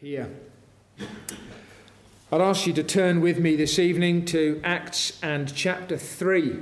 here. 0.00 0.30
I'd 2.30 2.40
ask 2.40 2.68
you 2.68 2.72
to 2.74 2.84
turn 2.84 3.20
with 3.20 3.40
me 3.40 3.56
this 3.56 3.80
evening 3.80 4.24
to 4.26 4.60
Acts 4.62 5.18
and 5.24 5.52
chapter 5.52 5.96
3. 5.96 6.56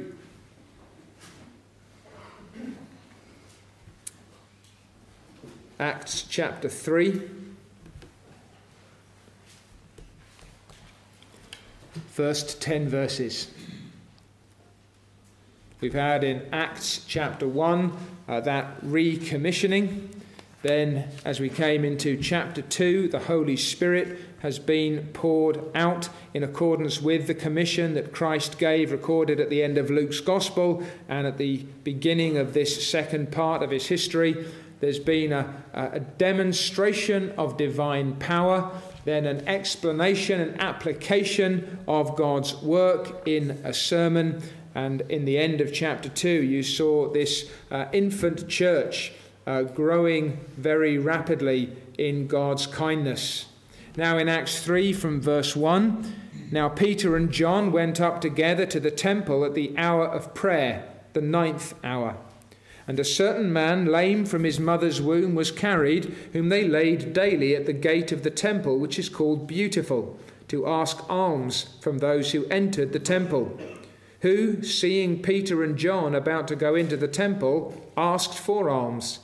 Acts 5.78 6.22
chapter 6.22 6.70
3. 6.70 7.20
First 12.12 12.62
10 12.62 12.88
verses. 12.88 13.50
We've 15.82 15.92
had 15.92 16.24
in 16.24 16.46
Acts 16.54 17.04
chapter 17.06 17.46
1 17.46 17.92
uh, 18.28 18.40
that 18.40 18.80
recommissioning 18.80 20.08
then, 20.66 21.08
as 21.24 21.38
we 21.38 21.48
came 21.48 21.84
into 21.84 22.20
chapter 22.20 22.60
2, 22.60 23.08
the 23.08 23.20
Holy 23.20 23.56
Spirit 23.56 24.18
has 24.40 24.58
been 24.58 25.08
poured 25.12 25.60
out 25.74 26.08
in 26.34 26.42
accordance 26.42 27.00
with 27.00 27.26
the 27.26 27.34
commission 27.34 27.94
that 27.94 28.12
Christ 28.12 28.58
gave, 28.58 28.90
recorded 28.90 29.38
at 29.38 29.48
the 29.48 29.62
end 29.62 29.78
of 29.78 29.90
Luke's 29.90 30.20
Gospel 30.20 30.82
and 31.08 31.26
at 31.26 31.38
the 31.38 31.66
beginning 31.84 32.36
of 32.36 32.52
this 32.52 32.88
second 32.88 33.30
part 33.30 33.62
of 33.62 33.70
his 33.70 33.86
history. 33.86 34.46
There's 34.80 34.98
been 34.98 35.32
a, 35.32 35.54
a 35.72 36.00
demonstration 36.00 37.32
of 37.38 37.56
divine 37.56 38.16
power, 38.16 38.70
then 39.04 39.24
an 39.24 39.46
explanation 39.48 40.40
and 40.40 40.60
application 40.60 41.78
of 41.86 42.16
God's 42.16 42.54
work 42.56 43.26
in 43.26 43.52
a 43.62 43.72
sermon. 43.72 44.42
And 44.74 45.02
in 45.02 45.24
the 45.24 45.38
end 45.38 45.60
of 45.60 45.72
chapter 45.72 46.08
2, 46.08 46.28
you 46.28 46.62
saw 46.62 47.10
this 47.10 47.50
uh, 47.70 47.86
infant 47.92 48.48
church 48.48 49.12
uh, 49.46 49.62
growing 49.62 50.40
very 50.56 50.98
rapidly 50.98 51.76
in 51.98 52.26
God's 52.26 52.66
kindness. 52.66 53.46
Now, 53.96 54.18
in 54.18 54.28
Acts 54.28 54.62
3, 54.62 54.92
from 54.92 55.20
verse 55.20 55.56
1, 55.56 56.14
now 56.50 56.68
Peter 56.68 57.16
and 57.16 57.32
John 57.32 57.72
went 57.72 58.00
up 58.00 58.20
together 58.20 58.66
to 58.66 58.80
the 58.80 58.90
temple 58.90 59.44
at 59.44 59.54
the 59.54 59.76
hour 59.78 60.06
of 60.06 60.34
prayer, 60.34 60.88
the 61.12 61.20
ninth 61.20 61.74
hour. 61.82 62.16
And 62.88 63.00
a 63.00 63.04
certain 63.04 63.52
man, 63.52 63.86
lame 63.86 64.26
from 64.26 64.44
his 64.44 64.60
mother's 64.60 65.00
womb, 65.00 65.34
was 65.34 65.50
carried, 65.50 66.14
whom 66.32 66.50
they 66.50 66.68
laid 66.68 67.12
daily 67.12 67.56
at 67.56 67.66
the 67.66 67.72
gate 67.72 68.12
of 68.12 68.22
the 68.22 68.30
temple, 68.30 68.78
which 68.78 68.98
is 68.98 69.08
called 69.08 69.46
Beautiful, 69.46 70.18
to 70.48 70.68
ask 70.68 71.08
alms 71.10 71.74
from 71.80 71.98
those 71.98 72.30
who 72.30 72.46
entered 72.46 72.92
the 72.92 73.00
temple. 73.00 73.58
Who, 74.20 74.62
seeing 74.62 75.20
Peter 75.20 75.64
and 75.64 75.76
John 75.76 76.14
about 76.14 76.46
to 76.48 76.56
go 76.56 76.74
into 76.74 76.96
the 76.96 77.08
temple, 77.08 77.90
asked 77.96 78.34
for 78.34 78.70
alms. 78.70 79.20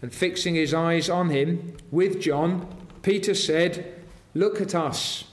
And 0.00 0.12
fixing 0.12 0.54
his 0.54 0.72
eyes 0.72 1.10
on 1.10 1.30
him 1.30 1.76
with 1.90 2.20
John, 2.20 2.68
Peter 3.02 3.34
said, 3.34 3.94
Look 4.34 4.60
at 4.60 4.74
us. 4.74 5.24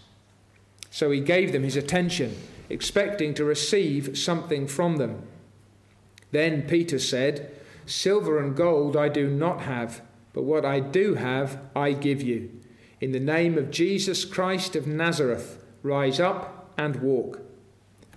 So 0.90 1.12
he 1.12 1.20
gave 1.20 1.52
them 1.52 1.64
his 1.64 1.76
attention, 1.76 2.36
expecting 2.70 3.34
to 3.36 3.44
receive 3.44 4.18
something 4.18 4.68
from 4.68 4.96
them. 4.96 5.24
Then 6.32 6.64
Peter 6.64 7.00
said, 7.00 7.52
Silver 7.86 8.40
and 8.40 8.56
gold 8.56 8.98
I 8.98 9.10
do 9.10 9.30
not 9.30 9.62
have, 9.62 10.02
but 10.34 10.44
what 10.44 10.66
I 10.66 10.80
do 10.80 11.16
have 11.16 11.60
I 11.76 11.92
give 11.92 12.22
you. 12.22 12.50
In 13.00 13.12
the 13.12 13.20
name 13.20 13.58
of 13.58 13.72
Jesus 13.72 14.26
Christ 14.26 14.76
of 14.76 14.88
Nazareth, 14.88 15.64
rise 15.84 16.20
up 16.20 16.74
and 16.78 16.96
walk. 16.98 17.45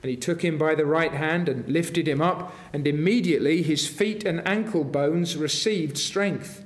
And 0.03 0.11
he 0.11 0.17
took 0.17 0.43
him 0.43 0.59
by 0.59 0.75
the 0.75 0.87
right 0.87 1.13
hand 1.13 1.49
and 1.49 1.69
lifted 1.69 2.07
him 2.07 2.21
up, 2.21 2.55
and 2.73 2.87
immediately 2.87 3.63
his 3.63 3.89
feet 3.89 4.25
and 4.25 4.47
ankle 4.47 4.85
bones 4.85 5.37
received 5.37 5.99
strength. 5.99 6.65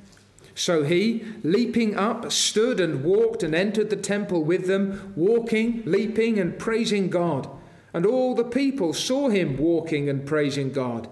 So 0.54 0.82
he, 0.82 1.24
leaping 1.42 1.96
up, 1.96 2.30
stood 2.30 2.78
and 2.78 3.02
walked 3.02 3.42
and 3.42 3.54
entered 3.54 3.90
the 3.90 3.96
temple 3.96 4.44
with 4.44 4.66
them, 4.66 5.12
walking, 5.16 5.82
leaping, 5.86 6.38
and 6.38 6.58
praising 6.58 7.08
God. 7.08 7.48
And 7.94 8.04
all 8.04 8.34
the 8.34 8.44
people 8.44 8.92
saw 8.92 9.28
him 9.28 9.56
walking 9.56 10.08
and 10.08 10.26
praising 10.26 10.70
God. 10.72 11.08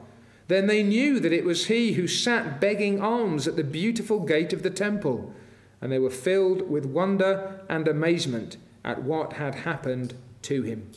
Then 0.49 0.67
they 0.67 0.83
knew 0.83 1.21
that 1.21 1.33
it 1.33 1.45
was 1.45 1.67
he 1.67 1.93
who 1.93 2.07
sat 2.07 2.61
begging 2.61 3.01
alms 3.01 3.47
at 3.47 3.57
the 3.57 3.65
beautiful 3.65 4.21
gate 4.21 4.53
of 4.53 4.63
the 4.63 4.71
temple. 4.71 5.33
And 5.81 5.91
they 5.91 5.99
were 5.99 6.11
filled 6.11 6.69
with 6.69 6.85
wonder 6.85 7.61
and 7.69 7.89
amazement 7.89 8.57
at 8.85 9.03
what 9.03 9.35
had 9.35 9.55
happened 9.57 10.15
to 10.43 10.63
him. 10.63 10.91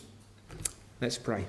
Let's 1.03 1.17
pray. 1.17 1.43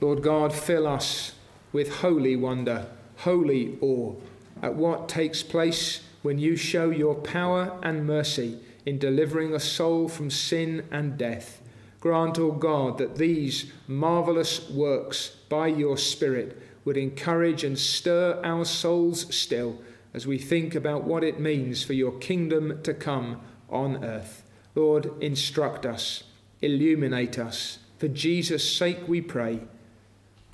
Lord 0.00 0.22
God, 0.22 0.52
fill 0.52 0.86
us 0.86 1.32
with 1.72 1.96
holy 1.96 2.36
wonder, 2.36 2.86
holy 3.16 3.76
awe 3.80 4.14
at 4.62 4.76
what 4.76 5.08
takes 5.08 5.42
place 5.42 6.04
when 6.22 6.38
you 6.38 6.54
show 6.54 6.90
your 6.90 7.16
power 7.16 7.76
and 7.82 8.06
mercy 8.06 8.60
in 8.84 8.98
delivering 8.98 9.52
a 9.52 9.58
soul 9.58 10.08
from 10.08 10.30
sin 10.30 10.86
and 10.92 11.18
death. 11.18 11.60
Grant, 11.98 12.38
O 12.38 12.52
God, 12.52 12.98
that 12.98 13.16
these 13.16 13.72
marvelous 13.88 14.70
works 14.70 15.30
by 15.48 15.66
your 15.66 15.96
Spirit 15.96 16.62
would 16.84 16.96
encourage 16.96 17.64
and 17.64 17.76
stir 17.76 18.40
our 18.44 18.64
souls 18.64 19.34
still 19.34 19.76
as 20.14 20.24
we 20.24 20.38
think 20.38 20.76
about 20.76 21.02
what 21.02 21.24
it 21.24 21.40
means 21.40 21.82
for 21.82 21.94
your 21.94 22.16
kingdom 22.18 22.80
to 22.84 22.94
come 22.94 23.40
on 23.68 24.04
earth. 24.04 24.44
Lord, 24.76 25.10
instruct 25.20 25.84
us 25.84 26.22
illuminate 26.62 27.38
us. 27.38 27.78
For 27.98 28.08
Jesus' 28.08 28.76
sake 28.76 29.08
we 29.08 29.20
pray. 29.20 29.60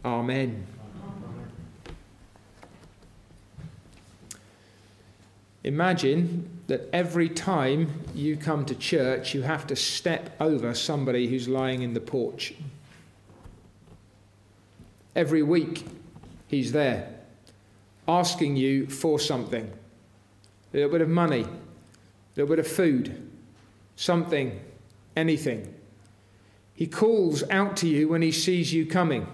Amen. 0.05 0.67
Imagine 5.65 6.49
that 6.67 6.89
every 6.93 7.29
time 7.29 8.05
you 8.15 8.37
come 8.37 8.65
to 8.65 8.75
church, 8.75 9.35
you 9.35 9.43
have 9.43 9.67
to 9.69 9.77
step 9.77 10.35
over 10.41 10.75
somebody 10.75 11.29
who's 11.29 11.47
lying 11.47 11.83
in 11.83 11.95
the 11.95 12.01
porch. 12.01 12.55
Every 15.15 15.43
week, 15.43 15.87
he's 16.49 16.73
there 16.73 17.09
asking 18.09 18.57
you 18.57 18.87
for 18.87 19.19
something 19.19 19.71
a 20.73 20.77
little 20.77 20.91
bit 20.91 21.03
of 21.03 21.09
money, 21.09 21.43
a 21.43 21.49
little 22.35 22.49
bit 22.49 22.59
of 22.59 22.67
food, 22.67 23.31
something, 23.97 24.59
anything. 25.17 25.73
He 26.75 26.87
calls 26.87 27.43
out 27.51 27.77
to 27.79 27.89
you 27.89 28.09
when 28.09 28.23
he 28.23 28.33
sees 28.33 28.73
you 28.73 28.87
coming. 28.87 29.27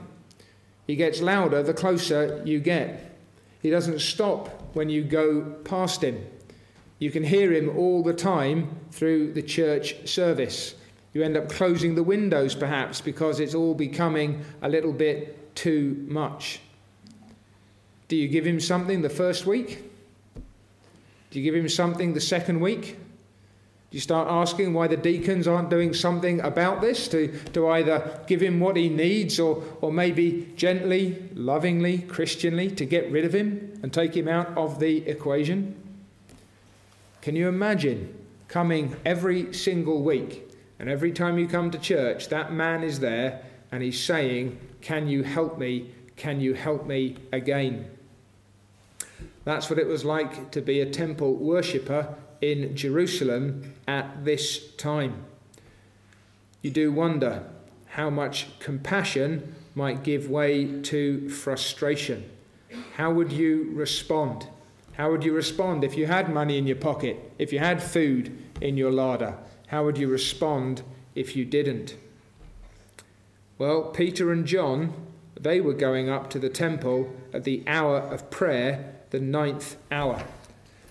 He 0.86 0.96
gets 0.96 1.20
louder 1.20 1.62
the 1.62 1.74
closer 1.74 2.42
you 2.44 2.60
get. 2.60 3.16
He 3.60 3.70
doesn't 3.70 4.00
stop 4.00 4.74
when 4.74 4.88
you 4.88 5.04
go 5.04 5.42
past 5.64 6.02
him. 6.02 6.24
You 6.98 7.10
can 7.10 7.22
hear 7.22 7.52
him 7.52 7.76
all 7.76 8.02
the 8.02 8.14
time 8.14 8.80
through 8.90 9.32
the 9.32 9.42
church 9.42 10.08
service. 10.08 10.74
You 11.12 11.22
end 11.22 11.36
up 11.36 11.48
closing 11.48 11.94
the 11.94 12.02
windows 12.02 12.54
perhaps 12.54 13.00
because 13.00 13.40
it's 13.40 13.54
all 13.54 13.74
becoming 13.74 14.44
a 14.62 14.68
little 14.68 14.92
bit 14.92 15.54
too 15.54 16.04
much. 16.08 16.60
Do 18.08 18.16
you 18.16 18.28
give 18.28 18.46
him 18.46 18.58
something 18.58 19.02
the 19.02 19.10
first 19.10 19.46
week? 19.46 19.84
Do 21.30 21.38
you 21.38 21.44
give 21.44 21.54
him 21.54 21.68
something 21.68 22.14
the 22.14 22.20
second 22.20 22.60
week? 22.60 22.98
Do 23.90 23.96
you 23.96 24.02
start 24.02 24.28
asking 24.28 24.74
why 24.74 24.86
the 24.86 24.98
deacons 24.98 25.48
aren't 25.48 25.70
doing 25.70 25.94
something 25.94 26.40
about 26.40 26.82
this 26.82 27.08
to, 27.08 27.28
to 27.54 27.68
either 27.70 28.20
give 28.26 28.42
him 28.42 28.60
what 28.60 28.76
he 28.76 28.90
needs 28.90 29.40
or, 29.40 29.64
or 29.80 29.90
maybe 29.90 30.52
gently, 30.56 31.30
lovingly, 31.34 32.00
Christianly 32.00 32.70
to 32.72 32.84
get 32.84 33.10
rid 33.10 33.24
of 33.24 33.34
him 33.34 33.80
and 33.82 33.90
take 33.90 34.14
him 34.14 34.28
out 34.28 34.48
of 34.58 34.78
the 34.78 35.08
equation? 35.08 35.74
Can 37.22 37.34
you 37.34 37.48
imagine 37.48 38.14
coming 38.46 38.94
every 39.06 39.54
single 39.54 40.02
week 40.02 40.50
and 40.78 40.90
every 40.90 41.10
time 41.10 41.38
you 41.38 41.48
come 41.48 41.70
to 41.70 41.78
church, 41.78 42.28
that 42.28 42.52
man 42.52 42.82
is 42.82 43.00
there 43.00 43.42
and 43.72 43.82
he's 43.82 44.02
saying, 44.02 44.58
Can 44.82 45.08
you 45.08 45.22
help 45.22 45.58
me? 45.58 45.92
Can 46.16 46.42
you 46.42 46.52
help 46.52 46.86
me 46.86 47.16
again? 47.32 47.88
That's 49.44 49.70
what 49.70 49.78
it 49.78 49.86
was 49.86 50.04
like 50.04 50.50
to 50.50 50.60
be 50.60 50.80
a 50.80 50.90
temple 50.90 51.34
worshipper 51.34 52.14
in 52.40 52.76
Jerusalem 52.76 53.74
at 53.86 54.24
this 54.24 54.72
time. 54.76 55.24
You 56.62 56.70
do 56.70 56.92
wonder 56.92 57.44
how 57.90 58.10
much 58.10 58.58
compassion 58.58 59.54
might 59.74 60.02
give 60.02 60.28
way 60.28 60.80
to 60.82 61.28
frustration. 61.28 62.28
How 62.96 63.10
would 63.10 63.32
you 63.32 63.70
respond? 63.72 64.46
How 64.94 65.10
would 65.10 65.24
you 65.24 65.32
respond 65.32 65.84
if 65.84 65.96
you 65.96 66.06
had 66.06 66.32
money 66.32 66.58
in 66.58 66.66
your 66.66 66.76
pocket, 66.76 67.32
if 67.38 67.52
you 67.52 67.60
had 67.60 67.82
food 67.82 68.36
in 68.60 68.76
your 68.76 68.90
larder? 68.90 69.36
How 69.68 69.84
would 69.84 69.96
you 69.96 70.08
respond 70.08 70.82
if 71.14 71.36
you 71.36 71.44
didn't? 71.44 71.96
Well, 73.58 73.84
Peter 73.84 74.32
and 74.32 74.46
John, 74.46 74.92
they 75.40 75.60
were 75.60 75.74
going 75.74 76.08
up 76.08 76.30
to 76.30 76.38
the 76.38 76.48
temple 76.48 77.14
at 77.32 77.44
the 77.44 77.62
hour 77.66 77.98
of 77.98 78.30
prayer, 78.30 78.94
the 79.10 79.20
ninth 79.20 79.76
hour. 79.90 80.24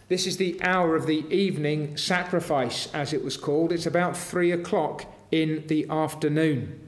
This 0.09 0.25
is 0.25 0.38
the 0.38 0.57
hour 0.62 0.95
of 0.95 1.06
the 1.06 1.25
evening 1.30 1.98
sacrifice, 1.98 2.88
as 2.94 3.12
it 3.12 3.25
was 3.25 3.36
called. 3.36 3.74
It's 3.74 3.86
about 3.86 4.15
three 4.15 4.51
o'clock 4.51 5.06
in 5.31 5.65
the 5.68 5.86
afternoon. 5.89 6.80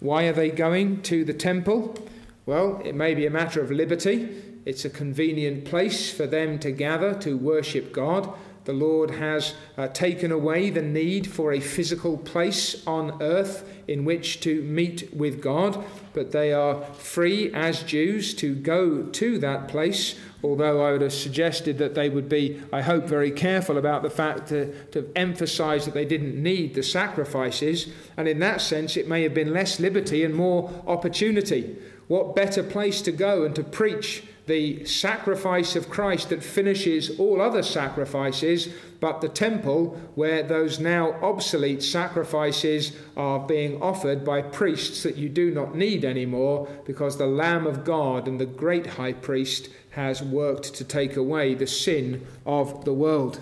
Why 0.00 0.24
are 0.24 0.32
they 0.32 0.50
going 0.50 1.02
to 1.02 1.24
the 1.24 1.32
temple? 1.32 1.96
Well, 2.44 2.82
it 2.84 2.96
may 2.96 3.14
be 3.14 3.24
a 3.24 3.30
matter 3.30 3.60
of 3.60 3.70
liberty. 3.70 4.42
It's 4.64 4.84
a 4.84 4.90
convenient 4.90 5.64
place 5.64 6.12
for 6.12 6.26
them 6.26 6.58
to 6.58 6.72
gather 6.72 7.14
to 7.20 7.38
worship 7.38 7.92
God. 7.92 8.34
The 8.64 8.72
Lord 8.72 9.10
has 9.10 9.54
uh, 9.76 9.88
taken 9.88 10.32
away 10.32 10.70
the 10.70 10.82
need 10.82 11.26
for 11.26 11.52
a 11.52 11.60
physical 11.60 12.16
place 12.16 12.86
on 12.86 13.22
earth 13.22 13.68
in 13.86 14.06
which 14.06 14.40
to 14.40 14.62
meet 14.62 15.14
with 15.14 15.42
God, 15.42 15.84
but 16.14 16.32
they 16.32 16.52
are 16.52 16.82
free 16.94 17.52
as 17.52 17.82
Jews 17.82 18.32
to 18.36 18.54
go 18.54 19.02
to 19.02 19.38
that 19.38 19.68
place. 19.68 20.16
Although 20.42 20.82
I 20.82 20.92
would 20.92 21.02
have 21.02 21.12
suggested 21.12 21.76
that 21.78 21.94
they 21.94 22.08
would 22.08 22.28
be, 22.28 22.60
I 22.72 22.80
hope, 22.80 23.04
very 23.04 23.30
careful 23.30 23.76
about 23.76 24.02
the 24.02 24.10
fact 24.10 24.48
to, 24.48 24.72
to 24.92 25.10
emphasize 25.14 25.84
that 25.84 25.94
they 25.94 26.04
didn't 26.06 26.42
need 26.42 26.74
the 26.74 26.82
sacrifices. 26.82 27.88
And 28.16 28.28
in 28.28 28.38
that 28.40 28.60
sense, 28.62 28.96
it 28.96 29.08
may 29.08 29.22
have 29.22 29.34
been 29.34 29.52
less 29.52 29.78
liberty 29.78 30.24
and 30.24 30.34
more 30.34 30.70
opportunity. 30.86 31.76
What 32.08 32.36
better 32.36 32.62
place 32.62 33.02
to 33.02 33.12
go 33.12 33.44
and 33.44 33.54
to 33.56 33.64
preach 33.64 34.24
the 34.46 34.84
sacrifice 34.84 35.74
of 35.74 35.88
Christ 35.88 36.28
that 36.28 36.42
finishes 36.42 37.18
all 37.18 37.40
other 37.40 37.62
sacrifices, 37.62 38.68
but 39.00 39.20
the 39.20 39.28
temple 39.28 39.98
where 40.14 40.42
those 40.42 40.78
now 40.78 41.12
obsolete 41.22 41.82
sacrifices 41.82 42.92
are 43.16 43.40
being 43.40 43.80
offered 43.80 44.24
by 44.24 44.42
priests 44.42 45.02
that 45.02 45.16
you 45.16 45.30
do 45.30 45.50
not 45.50 45.74
need 45.74 46.04
anymore 46.04 46.68
because 46.84 47.16
the 47.16 47.26
Lamb 47.26 47.66
of 47.66 47.84
God 47.84 48.28
and 48.28 48.38
the 48.38 48.46
great 48.46 48.86
high 48.86 49.14
priest 49.14 49.70
has 49.90 50.22
worked 50.22 50.74
to 50.74 50.84
take 50.84 51.16
away 51.16 51.54
the 51.54 51.66
sin 51.66 52.26
of 52.44 52.84
the 52.84 52.92
world. 52.92 53.40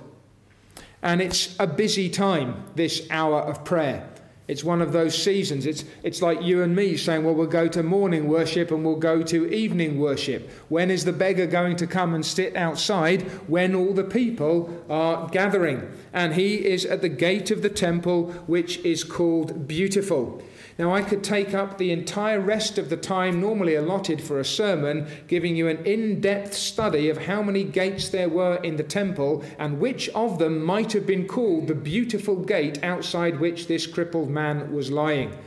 And 1.02 1.20
it's 1.20 1.56
a 1.58 1.66
busy 1.66 2.08
time, 2.08 2.64
this 2.76 3.08
hour 3.10 3.40
of 3.40 3.64
prayer. 3.64 4.08
It's 4.52 4.62
one 4.62 4.82
of 4.82 4.92
those 4.92 5.16
seasons. 5.16 5.64
It's, 5.64 5.82
it's 6.02 6.20
like 6.20 6.42
you 6.42 6.60
and 6.60 6.76
me 6.76 6.98
saying, 6.98 7.24
well, 7.24 7.34
we'll 7.34 7.46
go 7.46 7.68
to 7.68 7.82
morning 7.82 8.28
worship 8.28 8.70
and 8.70 8.84
we'll 8.84 8.96
go 8.96 9.22
to 9.22 9.50
evening 9.50 9.98
worship. 9.98 10.50
When 10.68 10.90
is 10.90 11.06
the 11.06 11.12
beggar 11.14 11.46
going 11.46 11.76
to 11.76 11.86
come 11.86 12.14
and 12.14 12.24
sit 12.24 12.54
outside 12.54 13.22
when 13.48 13.74
all 13.74 13.94
the 13.94 14.04
people 14.04 14.84
are 14.90 15.26
gathering? 15.30 15.90
And 16.12 16.34
he 16.34 16.66
is 16.66 16.84
at 16.84 17.00
the 17.00 17.08
gate 17.08 17.50
of 17.50 17.62
the 17.62 17.70
temple, 17.70 18.32
which 18.46 18.76
is 18.80 19.04
called 19.04 19.66
Beautiful. 19.66 20.42
Now, 20.82 20.92
I 20.92 21.02
could 21.02 21.22
take 21.22 21.54
up 21.54 21.78
the 21.78 21.92
entire 21.92 22.40
rest 22.40 22.76
of 22.76 22.90
the 22.90 22.96
time 22.96 23.40
normally 23.40 23.76
allotted 23.76 24.20
for 24.20 24.40
a 24.40 24.44
sermon, 24.44 25.06
giving 25.28 25.54
you 25.54 25.68
an 25.68 25.76
in 25.86 26.20
depth 26.20 26.54
study 26.54 27.08
of 27.08 27.18
how 27.18 27.40
many 27.40 27.62
gates 27.62 28.08
there 28.08 28.28
were 28.28 28.56
in 28.64 28.74
the 28.74 28.82
temple 28.82 29.44
and 29.60 29.78
which 29.78 30.08
of 30.08 30.40
them 30.40 30.60
might 30.60 30.90
have 30.90 31.06
been 31.06 31.28
called 31.28 31.68
the 31.68 31.74
beautiful 31.76 32.34
gate 32.34 32.82
outside 32.82 33.38
which 33.38 33.68
this 33.68 33.86
crippled 33.86 34.28
man 34.28 34.72
was 34.72 34.90
lying. 34.90 35.38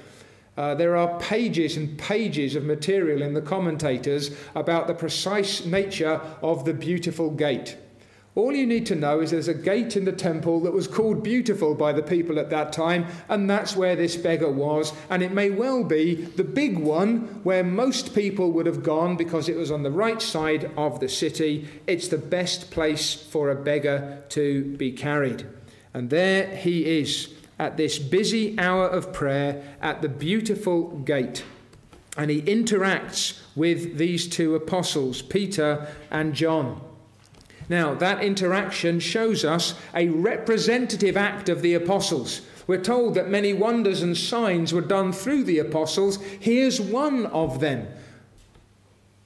Uh, 0.55 0.73
there 0.73 0.95
are 0.95 1.19
pages 1.19 1.75
and 1.75 1.99
pages 1.99 2.55
of 2.55 2.63
material 2.63 3.21
in 3.21 3.33
the 3.33 3.41
commentators 3.41 4.33
about 4.55 4.88
the 4.88 4.93
precise 4.93 5.65
nature 5.65 6.21
of 6.41 6.63
the 6.63 6.73
beautiful 6.73 7.29
gate. 7.29 7.75
All 8.35 8.53
you 8.53 8.67
need 8.67 8.85
to 8.87 8.95
know 8.95 9.21
is 9.21 9.31
there's 9.31 9.47
a 9.47 9.53
gate 9.53 9.95
in 9.95 10.03
the 10.03 10.11
temple 10.11 10.59
that 10.61 10.73
was 10.73 10.89
called 10.89 11.23
Beautiful 11.23 11.73
by 11.73 11.93
the 11.93 12.03
people 12.03 12.37
at 12.37 12.49
that 12.49 12.73
time, 12.73 13.05
and 13.29 13.49
that's 13.49 13.77
where 13.77 13.95
this 13.95 14.17
beggar 14.17 14.51
was. 14.51 14.91
And 15.09 15.23
it 15.23 15.31
may 15.31 15.49
well 15.49 15.85
be 15.85 16.15
the 16.15 16.43
big 16.43 16.77
one 16.77 17.39
where 17.43 17.63
most 17.63 18.13
people 18.13 18.51
would 18.51 18.65
have 18.65 18.83
gone 18.83 19.15
because 19.15 19.47
it 19.47 19.55
was 19.55 19.71
on 19.71 19.83
the 19.83 19.91
right 19.91 20.21
side 20.21 20.69
of 20.75 20.99
the 20.99 21.07
city. 21.07 21.69
It's 21.87 22.09
the 22.09 22.17
best 22.17 22.71
place 22.71 23.13
for 23.13 23.51
a 23.51 23.55
beggar 23.55 24.21
to 24.29 24.75
be 24.75 24.91
carried. 24.91 25.45
And 25.93 26.09
there 26.09 26.53
he 26.57 26.99
is 26.99 27.33
at 27.57 27.77
this 27.77 27.97
busy 27.97 28.59
hour 28.59 28.85
of 28.85 29.13
prayer 29.13 29.63
at 29.81 30.01
the 30.01 30.09
beautiful 30.09 30.89
gate. 30.99 31.45
And 32.17 32.29
he 32.29 32.41
interacts 32.41 33.39
with 33.55 33.97
these 33.97 34.27
two 34.27 34.55
apostles, 34.55 35.21
Peter 35.21 35.88
and 36.11 36.33
John. 36.33 36.81
Now, 37.69 37.95
that 37.95 38.23
interaction 38.23 39.00
shows 39.00 39.44
us 39.44 39.75
a 39.94 40.09
representative 40.09 41.17
act 41.17 41.50
of 41.50 41.62
the 41.62 41.73
apostles. 41.73 42.41
We're 42.67 42.81
told 42.81 43.13
that 43.15 43.29
many 43.29 43.53
wonders 43.53 44.01
and 44.01 44.17
signs 44.17 44.73
were 44.73 44.81
done 44.81 45.12
through 45.12 45.44
the 45.44 45.59
apostles. 45.59 46.17
Here's 46.39 46.81
one 46.81 47.27
of 47.27 47.59
them. 47.59 47.88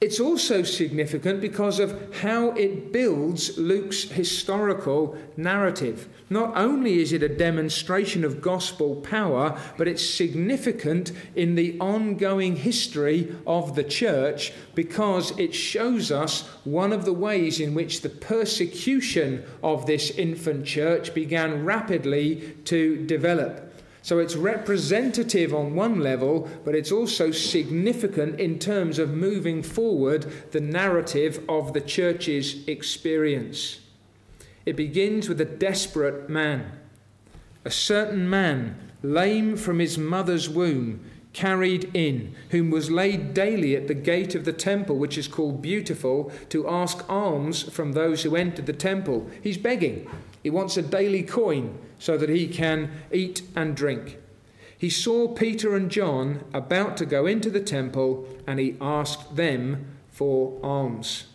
It's 0.02 0.22
also 0.22 0.64
significant 0.64 1.42
because 1.42 1.78
of 1.78 2.16
how 2.22 2.52
it 2.52 2.94
builds 2.94 3.58
Luke's 3.58 4.04
historical 4.04 5.18
narrative. 5.36 6.08
Not 6.30 6.56
only 6.56 7.02
is 7.02 7.12
it 7.12 7.22
a 7.22 7.28
demonstration 7.28 8.24
of 8.24 8.40
gospel 8.40 8.96
power, 8.96 9.60
but 9.78 9.90
it's 9.90 10.10
significant 10.10 11.12
in 11.36 11.56
the 11.56 11.78
ongoing 11.82 12.56
history 12.56 13.36
of 13.46 13.76
the 13.76 13.84
church 13.84 14.54
because 14.74 15.38
it 15.38 15.54
shows 15.54 16.12
us 16.12 16.48
one 16.64 16.94
of 16.94 17.04
the 17.04 17.12
ways 17.12 17.60
in 17.60 17.74
which 17.74 18.00
the 18.00 18.08
persecution 18.08 19.44
of 19.62 19.86
this 19.86 20.12
infant 20.12 20.66
church 20.66 21.14
began 21.14 21.66
rapidly 21.66 22.56
to 22.64 23.06
develop. 23.06 23.69
So 24.10 24.18
it's 24.18 24.36
representative 24.36 25.54
on 25.54 25.76
one 25.76 26.00
level, 26.00 26.50
but 26.66 26.74
it's 26.74 26.92
also 26.92 27.30
significant 27.30 28.40
in 28.40 28.58
terms 28.58 28.98
of 28.98 29.12
moving 29.12 29.62
forward 29.62 30.26
the 30.50 30.60
narrative 30.60 31.46
of 31.48 31.74
the 31.74 31.82
church's 31.82 32.68
experience. 32.68 33.82
It 34.66 34.76
begins 34.76 35.30
with 35.30 35.40
a 35.40 35.46
desperate 35.46 36.28
man, 36.28 36.72
a 37.64 37.70
certain 37.70 38.28
man, 38.28 38.80
lame 39.04 39.56
from 39.56 39.78
his 39.78 40.00
mother's 40.00 40.50
womb, 40.50 41.06
carried 41.34 41.90
in, 41.94 42.36
whom 42.50 42.72
was 42.72 42.90
laid 42.90 43.34
daily 43.34 43.76
at 43.76 43.88
the 43.88 43.94
gate 43.94 44.36
of 44.36 44.46
the 44.46 44.54
temple, 44.54 44.98
which 44.98 45.18
is 45.18 45.28
called 45.28 45.62
Beautiful, 45.62 46.32
to 46.50 46.68
ask 46.68 47.08
alms 47.10 47.64
from 47.64 47.92
those 47.92 48.24
who 48.24 48.36
entered 48.36 48.66
the 48.66 48.74
temple. 48.74 49.30
He's 49.42 49.58
begging. 49.58 50.10
He 50.42 50.50
wants 50.50 50.78
a 50.78 50.82
daily 50.82 51.24
coin 51.24 51.78
so 52.00 52.18
that 52.18 52.30
he 52.30 52.48
can 52.48 52.92
eat 53.12 53.44
and 53.56 53.76
drink. 53.76 54.18
He 54.78 54.90
saw 54.90 55.28
Peter 55.28 55.76
and 55.76 55.92
John 55.92 56.46
about 56.54 56.96
to 56.98 57.06
go 57.06 57.26
into 57.26 57.50
the 57.50 57.60
temple 57.60 58.28
and 58.48 58.60
he 58.60 58.78
asked 58.80 59.36
them 59.36 59.88
for 60.10 60.58
alms. 60.64 61.26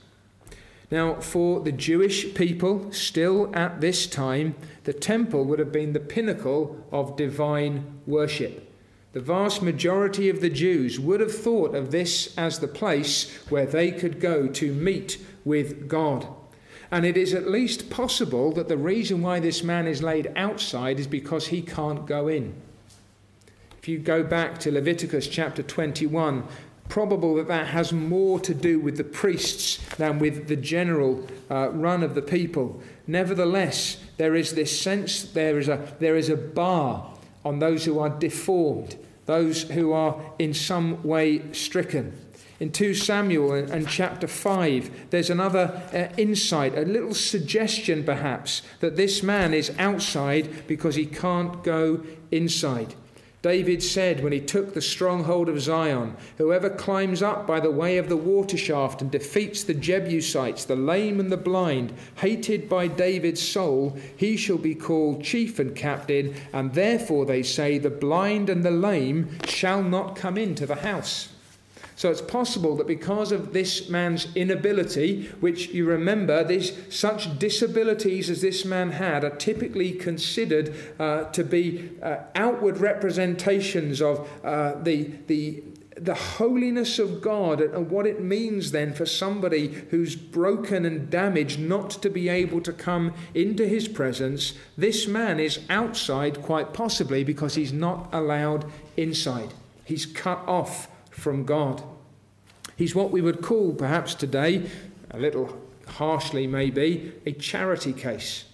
Now, 0.91 1.17
for 1.17 1.61
the 1.61 1.73
Jewish 1.73 2.35
people, 2.35 2.91
still 2.93 3.51
at 3.55 3.81
this 3.81 4.07
time, 4.07 4.55
the 4.85 4.93
temple 4.93 5.45
would 5.45 5.59
have 5.59 5.73
been 5.73 5.93
the 5.93 6.01
pinnacle 6.01 6.87
of 6.91 7.17
divine 7.17 8.01
worship. 8.07 8.64
The 9.15 9.21
vast 9.21 9.63
majority 9.63 10.29
of 10.29 10.41
the 10.41 10.51
Jews 10.51 10.99
would 10.99 11.21
have 11.21 11.33
thought 11.33 11.77
of 11.77 11.93
this 11.93 12.37
as 12.37 12.59
the 12.59 12.67
place 12.67 13.33
where 13.49 13.65
they 13.65 13.93
could 13.93 14.19
go 14.19 14.49
to 14.49 14.73
meet 14.73 15.25
with 15.45 15.89
God. 15.89 16.27
And 16.91 17.07
it 17.07 17.17
is 17.17 17.33
at 17.33 17.49
least 17.49 17.91
possible 17.91 18.51
that 18.53 18.67
the 18.67 18.77
reason 18.77 19.23
why 19.23 19.39
this 19.39 19.63
man 19.63 19.87
is 19.87 20.03
laid 20.03 20.33
outside 20.35 20.99
is 20.99 21.07
because 21.07 21.47
he 21.47 21.63
can't 21.63 22.07
go 22.07 22.27
in. 22.27 22.55
If 23.79 23.87
you 23.87 24.01
go 24.01 24.25
back 24.25 24.59
to 24.61 24.73
Leviticus 24.73 25.29
chapter 25.29 25.63
21, 25.63 26.49
probable 26.89 27.37
that 27.37 27.47
that 27.47 27.69
has 27.69 27.93
more 27.93 28.41
to 28.41 28.53
do 28.53 28.81
with 28.81 28.97
the 28.97 29.05
priests 29.05 29.79
than 29.97 30.19
with 30.19 30.49
the 30.49 30.57
general 30.57 31.25
uh, 31.51 31.71
run 31.71 32.03
of 32.03 32.17
the 32.17 32.23
people. 32.23 32.83
Nevertheless, 33.07 33.99
there 34.17 34.35
is 34.35 34.55
this 34.55 34.81
sense 34.81 35.23
there 35.23 35.59
is 35.61 35.69
a 35.69 35.95
there 36.01 36.17
is 36.17 36.29
a 36.29 36.37
bar 36.37 37.15
on 37.45 37.59
those 37.59 37.85
who 37.85 37.99
are 37.99 38.09
deformed, 38.09 38.97
those 39.27 39.63
who 39.63 39.93
are 39.93 40.21
in 40.39 40.55
some 40.55 41.03
way 41.03 41.53
stricken. 41.53 42.19
In 42.61 42.71
2 42.71 42.95
Samuel 42.95 43.53
and, 43.53 43.89
chapter 43.89 44.29
5, 44.29 45.11
there's 45.11 45.31
another 45.31 45.83
uh, 45.93 46.15
insight, 46.17 46.77
a 46.79 46.83
little 46.83 47.15
suggestion 47.15 48.05
perhaps, 48.05 48.63
that 48.81 48.97
this 48.97 49.23
man 49.23 49.53
is 49.53 49.73
outside 49.79 50.67
because 50.69 50.95
he 50.95 51.05
can't 51.05 51.65
go 51.65 52.05
inside. 52.31 52.95
David 53.45 53.83
said 53.83 54.25
when 54.25 54.33
he 54.33 54.41
took 54.41 54.73
the 54.73 54.81
stronghold 54.81 55.51
of 55.51 55.61
Zion, 55.61 56.17
Whoever 56.39 56.71
climbs 56.71 57.21
up 57.21 57.47
by 57.47 57.61
the 57.61 57.71
way 57.71 57.99
of 57.99 58.09
the 58.09 58.17
water 58.17 58.57
shaft 58.57 59.03
and 59.03 59.11
defeats 59.11 59.63
the 59.63 59.75
Jebusites, 59.75 60.65
the 60.65 60.77
lame 60.77 61.21
and 61.21 61.31
the 61.31 61.37
blind, 61.37 61.93
hated 62.17 62.71
by 62.71 62.87
David's 62.87 63.43
soul, 63.43 63.99
he 64.17 64.39
shall 64.39 64.57
be 64.57 64.75
called 64.75 65.23
chief 65.23 65.59
and 65.59 65.77
captain, 65.77 66.35
and 66.55 66.73
therefore 66.73 67.27
they 67.27 67.43
say, 67.43 67.77
The 67.77 67.91
blind 67.91 68.49
and 68.49 68.65
the 68.65 68.71
lame 68.71 69.29
shall 69.47 69.83
not 69.83 70.17
come 70.17 70.39
into 70.39 70.65
the 70.65 70.77
house. 70.77 71.34
So 71.97 72.11
it's 72.11 72.21
possible 72.21 72.77
that 72.77 72.87
because 72.87 73.31
of 73.31 73.53
this 73.53 73.89
man's 73.89 74.35
inability, 74.35 75.27
which 75.41 75.69
you 75.69 75.87
remember, 75.87 76.45
such 76.91 77.39
disabilities 77.39 78.29
as 78.31 78.41
this 78.41 78.65
man 78.65 78.93
had 78.93 79.23
are 79.23 79.37
typically 79.37 79.93
considered 79.93 80.75
uh, 80.99 81.25
to 81.25 81.45
be 81.45 81.91
uh, 82.03 82.17
outward 82.35 82.79
representations 82.79 84.03
of 84.03 84.29
uh, 84.43 84.75
the, 84.83 85.13
the, 85.29 85.63
the 85.97 86.15
holiness 86.15 86.99
of 86.99 87.23
God 87.23 87.61
and 87.61 87.89
what 87.89 88.07
it 88.07 88.21
means 88.21 88.73
then 88.73 88.93
for 88.93 89.07
somebody 89.07 89.69
who's 89.91 90.17
broken 90.17 90.85
and 90.85 91.09
damaged 91.09 91.61
not 91.61 91.91
to 91.91 92.11
be 92.11 92.29
able 92.29 92.61
to 92.63 92.73
come 92.73 93.15
into 93.35 93.69
his 93.69 93.87
presence. 93.87 94.55
This 94.77 95.07
man 95.07 95.39
is 95.39 95.61
outside, 95.71 96.43
quite 96.43 96.73
possibly, 96.73 97.23
because 97.23 97.55
he's 97.55 97.73
not 97.73 98.09
allowed 98.13 98.71
inside. 98.97 99.55
He's 99.85 100.07
cut 100.07 100.43
off 100.49 100.89
from 101.15 101.45
God. 101.45 101.83
He's 102.77 102.95
what 102.95 103.11
we 103.11 103.21
would 103.21 103.41
call, 103.41 103.73
perhaps 103.73 104.15
today, 104.15 104.69
a 105.11 105.19
little 105.19 105.61
harshly 105.87 106.47
maybe, 106.47 107.13
a 107.25 107.33
charity 107.33 107.93
case. 107.93 108.45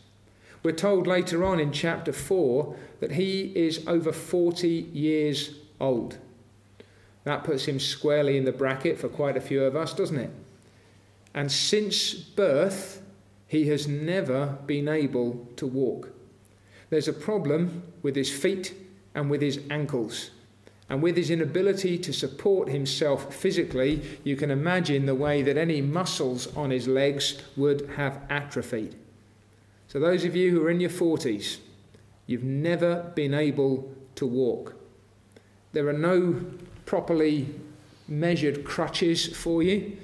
We're 0.62 0.72
told 0.72 1.06
later 1.06 1.44
on 1.44 1.58
in 1.58 1.72
chapter 1.72 2.12
4 2.12 2.76
that 3.00 3.12
he 3.12 3.52
is 3.56 3.86
over 3.86 4.12
40 4.12 4.68
years 4.68 5.54
old. 5.80 6.18
That 7.24 7.44
puts 7.44 7.64
him 7.64 7.80
squarely 7.80 8.36
in 8.36 8.44
the 8.44 8.52
bracket 8.52 8.98
for 8.98 9.08
quite 9.08 9.36
a 9.36 9.40
few 9.40 9.64
of 9.64 9.74
us, 9.74 9.94
doesn't 9.94 10.18
it? 10.18 10.30
And 11.32 11.50
since 11.50 12.12
birth, 12.12 13.02
he 13.46 13.68
has 13.68 13.88
never 13.88 14.58
been 14.66 14.88
able 14.88 15.48
to 15.56 15.66
walk. 15.66 16.10
There's 16.90 17.08
a 17.08 17.12
problem 17.12 17.84
with 18.02 18.16
his 18.16 18.30
feet 18.30 18.74
and 19.14 19.30
with 19.30 19.40
his 19.40 19.60
ankles. 19.70 20.30
And 20.90 21.00
with 21.00 21.16
his 21.16 21.30
inability 21.30 21.96
to 21.98 22.12
support 22.12 22.68
himself 22.68 23.32
physically, 23.32 24.02
you 24.24 24.34
can 24.34 24.50
imagine 24.50 25.06
the 25.06 25.14
way 25.14 25.40
that 25.40 25.56
any 25.56 25.80
muscles 25.80 26.54
on 26.56 26.70
his 26.70 26.88
legs 26.88 27.40
would 27.56 27.88
have 27.96 28.20
atrophied. 28.28 28.96
So, 29.86 30.00
those 30.00 30.24
of 30.24 30.34
you 30.34 30.50
who 30.50 30.66
are 30.66 30.70
in 30.70 30.80
your 30.80 30.90
40s, 30.90 31.58
you've 32.26 32.42
never 32.42 33.12
been 33.14 33.34
able 33.34 33.94
to 34.16 34.26
walk. 34.26 34.74
There 35.72 35.88
are 35.88 35.92
no 35.92 36.44
properly 36.86 37.54
measured 38.08 38.64
crutches 38.64 39.26
for 39.36 39.62
you, 39.62 39.96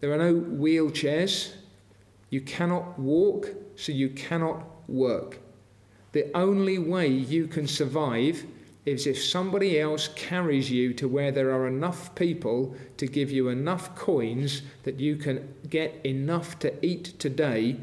there 0.00 0.12
are 0.12 0.18
no 0.18 0.34
wheelchairs. 0.34 1.52
You 2.30 2.40
cannot 2.40 2.98
walk, 2.98 3.48
so 3.76 3.92
you 3.92 4.08
cannot 4.10 4.64
work. 4.88 5.38
The 6.12 6.34
only 6.36 6.78
way 6.78 7.06
you 7.06 7.46
can 7.46 7.66
survive 7.66 8.44
is 8.84 9.06
if 9.06 9.22
somebody 9.22 9.80
else 9.80 10.08
carries 10.08 10.70
you 10.70 10.92
to 10.94 11.08
where 11.08 11.32
there 11.32 11.50
are 11.50 11.66
enough 11.66 12.14
people 12.14 12.74
to 12.98 13.06
give 13.06 13.30
you 13.30 13.48
enough 13.48 13.94
coins 13.96 14.62
that 14.82 15.00
you 15.00 15.16
can 15.16 15.54
get 15.70 15.94
enough 16.04 16.58
to 16.58 16.86
eat 16.86 17.18
today 17.18 17.76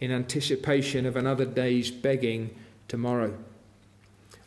in 0.00 0.10
anticipation 0.10 1.06
of 1.06 1.16
another 1.16 1.44
day's 1.44 1.90
begging 1.90 2.50
tomorrow. 2.88 3.36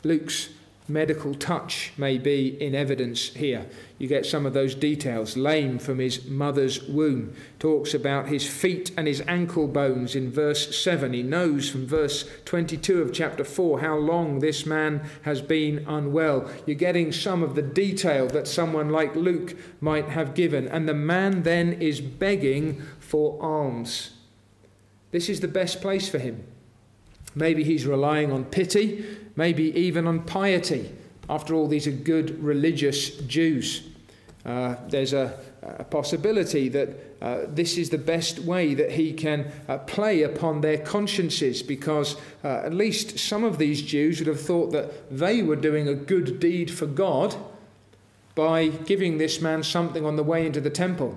Luke's 0.02 0.50
medical 0.88 1.34
touch 1.34 1.92
may 1.96 2.18
be 2.18 2.60
in 2.60 2.74
evidence 2.74 3.28
here. 3.34 3.66
You 3.98 4.08
get 4.08 4.26
some 4.26 4.46
of 4.46 4.52
those 4.52 4.74
details. 4.74 5.36
Lame 5.36 5.78
from 5.78 6.00
his 6.00 6.26
mother's 6.26 6.82
womb. 6.82 7.34
Talks 7.58 7.94
about 7.94 8.28
his 8.28 8.46
feet 8.46 8.90
and 8.96 9.06
his 9.06 9.22
ankle 9.28 9.68
bones 9.68 10.16
in 10.16 10.30
verse 10.30 10.76
7. 10.76 11.12
He 11.12 11.22
knows 11.22 11.70
from 11.70 11.86
verse 11.86 12.28
22 12.44 13.00
of 13.00 13.12
chapter 13.12 13.44
4 13.44 13.80
how 13.80 13.96
long 13.96 14.40
this 14.40 14.66
man 14.66 15.02
has 15.22 15.40
been 15.40 15.84
unwell. 15.86 16.50
You're 16.66 16.74
getting 16.74 17.12
some 17.12 17.42
of 17.42 17.54
the 17.54 17.62
detail 17.62 18.26
that 18.28 18.48
someone 18.48 18.90
like 18.90 19.14
Luke 19.14 19.56
might 19.80 20.08
have 20.08 20.34
given. 20.34 20.66
And 20.66 20.88
the 20.88 20.94
man 20.94 21.44
then 21.44 21.74
is 21.74 22.00
begging 22.00 22.82
for 22.98 23.40
alms. 23.40 24.10
This 25.12 25.28
is 25.28 25.40
the 25.40 25.48
best 25.48 25.80
place 25.80 26.08
for 26.08 26.18
him. 26.18 26.44
Maybe 27.34 27.64
he's 27.64 27.86
relying 27.86 28.32
on 28.32 28.44
pity, 28.44 29.04
maybe 29.36 29.74
even 29.78 30.06
on 30.06 30.22
piety. 30.22 30.90
After 31.28 31.54
all, 31.54 31.66
these 31.66 31.86
are 31.86 31.92
good 31.92 32.42
religious 32.42 33.16
Jews. 33.16 33.88
Uh, 34.44 34.74
there's 34.88 35.12
a, 35.12 35.38
a, 35.62 35.84
possibility 35.84 36.68
that 36.68 36.88
uh, 37.20 37.42
this 37.46 37.78
is 37.78 37.90
the 37.90 37.98
best 37.98 38.40
way 38.40 38.74
that 38.74 38.90
he 38.90 39.12
can 39.12 39.52
uh, 39.68 39.78
play 39.78 40.22
upon 40.22 40.60
their 40.60 40.78
consciences 40.78 41.62
because 41.62 42.16
uh, 42.42 42.48
at 42.64 42.74
least 42.74 43.20
some 43.20 43.44
of 43.44 43.58
these 43.58 43.80
Jews 43.82 44.18
would 44.18 44.26
have 44.26 44.40
thought 44.40 44.72
that 44.72 45.16
they 45.16 45.42
were 45.42 45.54
doing 45.54 45.86
a 45.86 45.94
good 45.94 46.40
deed 46.40 46.72
for 46.72 46.86
God 46.86 47.36
by 48.34 48.66
giving 48.66 49.18
this 49.18 49.40
man 49.40 49.62
something 49.62 50.04
on 50.04 50.16
the 50.16 50.24
way 50.24 50.44
into 50.44 50.60
the 50.60 50.70
temple. 50.70 51.16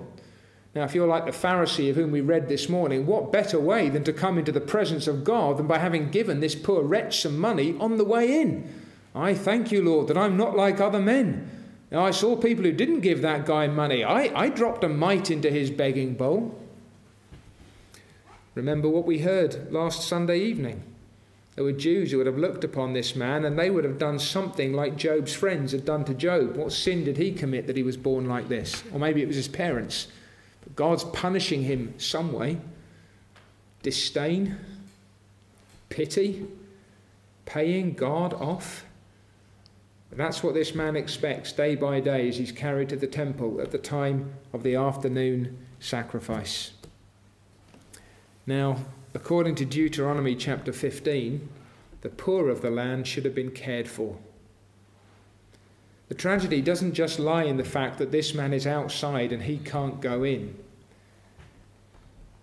Now, 0.76 0.84
if 0.84 0.94
you're 0.94 1.08
like 1.08 1.24
the 1.24 1.30
Pharisee 1.30 1.88
of 1.88 1.96
whom 1.96 2.10
we 2.10 2.20
read 2.20 2.50
this 2.50 2.68
morning, 2.68 3.06
what 3.06 3.32
better 3.32 3.58
way 3.58 3.88
than 3.88 4.04
to 4.04 4.12
come 4.12 4.36
into 4.36 4.52
the 4.52 4.60
presence 4.60 5.06
of 5.06 5.24
God 5.24 5.56
than 5.56 5.66
by 5.66 5.78
having 5.78 6.10
given 6.10 6.40
this 6.40 6.54
poor 6.54 6.82
wretch 6.82 7.22
some 7.22 7.38
money 7.38 7.74
on 7.80 7.96
the 7.96 8.04
way 8.04 8.42
in? 8.42 8.70
I 9.14 9.32
thank 9.32 9.72
you, 9.72 9.82
Lord, 9.82 10.08
that 10.08 10.18
I'm 10.18 10.36
not 10.36 10.54
like 10.54 10.78
other 10.78 10.98
men. 11.00 11.48
Now, 11.90 12.04
I 12.04 12.10
saw 12.10 12.36
people 12.36 12.62
who 12.62 12.72
didn't 12.72 13.00
give 13.00 13.22
that 13.22 13.46
guy 13.46 13.68
money. 13.68 14.04
I, 14.04 14.24
I 14.38 14.50
dropped 14.50 14.84
a 14.84 14.88
mite 14.90 15.30
into 15.30 15.50
his 15.50 15.70
begging 15.70 16.12
bowl. 16.12 16.54
Remember 18.54 18.90
what 18.90 19.06
we 19.06 19.20
heard 19.20 19.72
last 19.72 20.06
Sunday 20.06 20.40
evening. 20.40 20.82
There 21.54 21.64
were 21.64 21.72
Jews 21.72 22.10
who 22.10 22.18
would 22.18 22.26
have 22.26 22.36
looked 22.36 22.64
upon 22.64 22.92
this 22.92 23.16
man 23.16 23.46
and 23.46 23.58
they 23.58 23.70
would 23.70 23.84
have 23.84 23.96
done 23.96 24.18
something 24.18 24.74
like 24.74 24.96
Job's 24.96 25.32
friends 25.32 25.72
had 25.72 25.86
done 25.86 26.04
to 26.04 26.12
Job. 26.12 26.54
What 26.54 26.70
sin 26.70 27.02
did 27.02 27.16
he 27.16 27.32
commit 27.32 27.66
that 27.66 27.78
he 27.78 27.82
was 27.82 27.96
born 27.96 28.28
like 28.28 28.50
this? 28.50 28.84
Or 28.92 28.98
maybe 28.98 29.22
it 29.22 29.26
was 29.26 29.36
his 29.36 29.48
parents. 29.48 30.08
God's 30.74 31.04
punishing 31.04 31.62
him 31.62 31.94
some 31.98 32.32
way. 32.32 32.58
Disdain, 33.82 34.56
pity, 35.88 36.46
paying 37.44 37.92
God 37.94 38.34
off. 38.34 38.84
That's 40.10 40.42
what 40.42 40.54
this 40.54 40.74
man 40.74 40.96
expects 40.96 41.52
day 41.52 41.74
by 41.74 42.00
day 42.00 42.28
as 42.28 42.38
he's 42.38 42.52
carried 42.52 42.88
to 42.90 42.96
the 42.96 43.06
temple 43.06 43.60
at 43.60 43.70
the 43.70 43.78
time 43.78 44.32
of 44.52 44.62
the 44.62 44.74
afternoon 44.74 45.58
sacrifice. 45.78 46.72
Now, 48.46 48.78
according 49.14 49.56
to 49.56 49.64
Deuteronomy 49.64 50.36
chapter 50.36 50.72
15, 50.72 51.48
the 52.02 52.08
poor 52.08 52.48
of 52.48 52.62
the 52.62 52.70
land 52.70 53.06
should 53.06 53.24
have 53.24 53.34
been 53.34 53.50
cared 53.50 53.88
for. 53.88 54.16
The 56.08 56.14
tragedy 56.14 56.60
doesn't 56.60 56.94
just 56.94 57.18
lie 57.18 57.44
in 57.44 57.56
the 57.56 57.64
fact 57.64 57.98
that 57.98 58.12
this 58.12 58.32
man 58.32 58.52
is 58.52 58.66
outside 58.66 59.32
and 59.32 59.42
he 59.42 59.58
can't 59.58 60.00
go 60.00 60.22
in. 60.22 60.56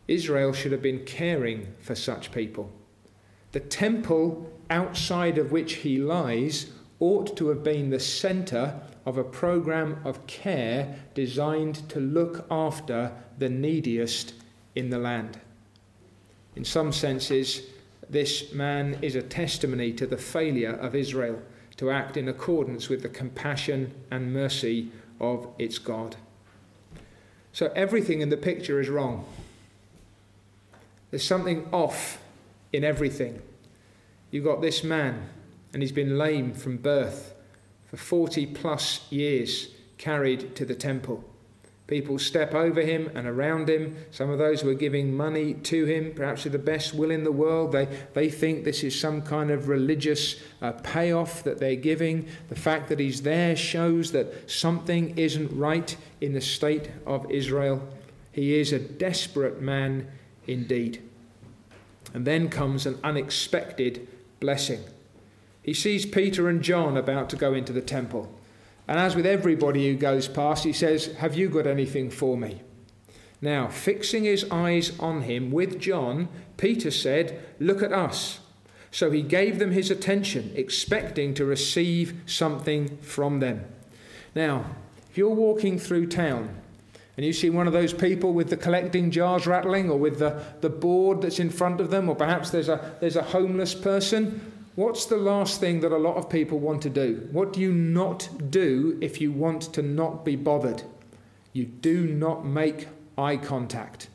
Israel 0.07 0.51
should 0.51 0.73
have 0.73 0.81
been 0.81 1.05
caring 1.05 1.73
for 1.79 1.95
such 1.95 2.31
people. 2.31 2.69
The 3.53 3.61
temple 3.61 4.51
outside 4.69 5.37
of 5.37 5.51
which 5.51 5.75
he 5.75 5.97
lies 5.97 6.71
ought 6.99 7.37
to 7.37 7.47
have 7.49 7.63
been 7.63 7.89
the 7.89 7.99
centre 7.99 8.81
of 9.05 9.17
a 9.17 9.23
program 9.23 10.01
of 10.03 10.25
care 10.27 10.95
designed 11.13 11.87
to 11.89 11.99
look 11.99 12.45
after 12.49 13.11
the 13.37 13.49
neediest 13.49 14.33
in 14.75 14.89
the 14.89 14.97
land. 14.97 15.39
In 16.55 16.65
some 16.65 16.91
senses, 16.91 17.61
this 18.09 18.53
man 18.53 18.97
is 19.01 19.15
a 19.15 19.21
testimony 19.21 19.93
to 19.93 20.05
the 20.05 20.17
failure 20.17 20.73
of 20.73 20.95
Israel 20.95 21.41
to 21.77 21.89
act 21.89 22.17
in 22.17 22.27
accordance 22.27 22.89
with 22.89 23.01
the 23.01 23.09
compassion 23.09 23.93
and 24.11 24.33
mercy 24.33 24.91
of 25.19 25.47
its 25.57 25.79
God. 25.79 26.15
So 27.51 27.71
everything 27.75 28.21
in 28.21 28.29
the 28.29 28.37
picture 28.37 28.79
is 28.79 28.89
wrong. 28.89 29.25
There's 31.11 31.25
something 31.25 31.67
off 31.71 32.21
in 32.71 32.83
everything. 32.83 33.41
You've 34.31 34.45
got 34.45 34.61
this 34.61 34.83
man, 34.83 35.29
and 35.71 35.83
he's 35.83 35.91
been 35.91 36.17
lame 36.17 36.53
from 36.53 36.77
birth 36.77 37.33
for 37.85 37.97
40 37.97 38.47
plus 38.47 39.11
years, 39.11 39.69
carried 39.99 40.55
to 40.55 40.65
the 40.65 40.73
temple. 40.73 41.23
People 41.93 42.17
step 42.17 42.55
over 42.55 42.81
him 42.81 43.11
and 43.13 43.27
around 43.27 43.69
him. 43.69 43.95
Some 44.09 44.31
of 44.31 44.39
those 44.39 44.61
who 44.61 44.69
are 44.71 44.73
giving 44.73 45.15
money 45.15 45.53
to 45.53 45.85
him, 45.85 46.11
perhaps 46.15 46.43
with 46.43 46.53
the 46.53 46.57
best 46.57 46.95
will 46.95 47.11
in 47.11 47.23
the 47.23 47.31
world, 47.31 47.71
they, 47.71 47.87
they 48.15 48.31
think 48.31 48.63
this 48.63 48.83
is 48.83 48.99
some 48.99 49.21
kind 49.21 49.51
of 49.51 49.67
religious 49.67 50.41
uh, 50.63 50.71
payoff 50.71 51.43
that 51.43 51.59
they're 51.59 51.75
giving. 51.75 52.27
The 52.49 52.55
fact 52.55 52.89
that 52.89 52.99
he's 52.99 53.21
there 53.21 53.55
shows 53.55 54.11
that 54.13 54.49
something 54.49 55.15
isn't 55.19 55.55
right 55.55 55.95
in 56.19 56.33
the 56.33 56.41
state 56.41 56.89
of 57.05 57.29
Israel. 57.29 57.87
He 58.31 58.55
is 58.55 58.73
a 58.73 58.79
desperate 58.79 59.61
man 59.61 60.07
indeed. 60.47 60.99
And 62.11 62.25
then 62.25 62.49
comes 62.49 62.87
an 62.87 62.97
unexpected 63.03 64.07
blessing. 64.39 64.83
He 65.61 65.75
sees 65.75 66.07
Peter 66.07 66.49
and 66.49 66.63
John 66.63 66.97
about 66.97 67.29
to 67.29 67.35
go 67.35 67.53
into 67.53 67.71
the 67.71 67.81
temple. 67.81 68.33
And 68.87 68.99
as 68.99 69.15
with 69.15 69.25
everybody 69.25 69.87
who 69.87 69.97
goes 69.97 70.27
past, 70.27 70.63
he 70.63 70.73
says, 70.73 71.13
Have 71.15 71.35
you 71.35 71.49
got 71.49 71.67
anything 71.67 72.09
for 72.09 72.37
me? 72.37 72.61
Now, 73.41 73.67
fixing 73.67 74.23
his 74.23 74.45
eyes 74.51 74.97
on 74.99 75.23
him 75.23 75.51
with 75.51 75.79
John, 75.79 76.29
Peter 76.57 76.91
said, 76.91 77.43
Look 77.59 77.83
at 77.83 77.91
us. 77.91 78.39
So 78.91 79.09
he 79.09 79.21
gave 79.21 79.57
them 79.57 79.71
his 79.71 79.89
attention, 79.89 80.51
expecting 80.55 81.33
to 81.33 81.45
receive 81.45 82.21
something 82.25 82.97
from 82.97 83.39
them. 83.39 83.65
Now, 84.35 84.65
if 85.09 85.17
you're 85.17 85.29
walking 85.29 85.79
through 85.79 86.07
town 86.07 86.55
and 87.17 87.25
you 87.25 87.33
see 87.33 87.49
one 87.49 87.67
of 87.67 87.73
those 87.73 87.91
people 87.93 88.33
with 88.33 88.49
the 88.49 88.57
collecting 88.57 89.11
jars 89.11 89.45
rattling 89.45 89.89
or 89.89 89.97
with 89.97 90.19
the, 90.19 90.43
the 90.61 90.69
board 90.69 91.21
that's 91.21 91.39
in 91.39 91.49
front 91.49 91.81
of 91.81 91.89
them, 91.89 92.07
or 92.07 92.15
perhaps 92.15 92.49
there's 92.49 92.69
a, 92.69 92.95
there's 92.99 93.15
a 93.15 93.23
homeless 93.23 93.75
person, 93.75 94.52
what's 94.75 95.05
the 95.05 95.17
last 95.17 95.59
thing 95.59 95.79
that 95.81 95.91
a 95.91 95.97
lot 95.97 96.17
of 96.17 96.29
people 96.29 96.59
want 96.59 96.81
to 96.83 96.89
do? 96.89 97.27
What 97.31 97.53
do 97.53 97.59
you 97.59 97.71
not 97.71 98.29
do 98.49 98.97
if 99.01 99.21
you 99.21 99.31
want 99.31 99.73
to 99.73 99.81
not 99.81 100.25
be 100.25 100.35
bothered? 100.35 100.83
You 101.53 101.65
do 101.65 102.07
not 102.07 102.45
make 102.45 102.87
eye 103.17 103.37
contact. 103.37 104.09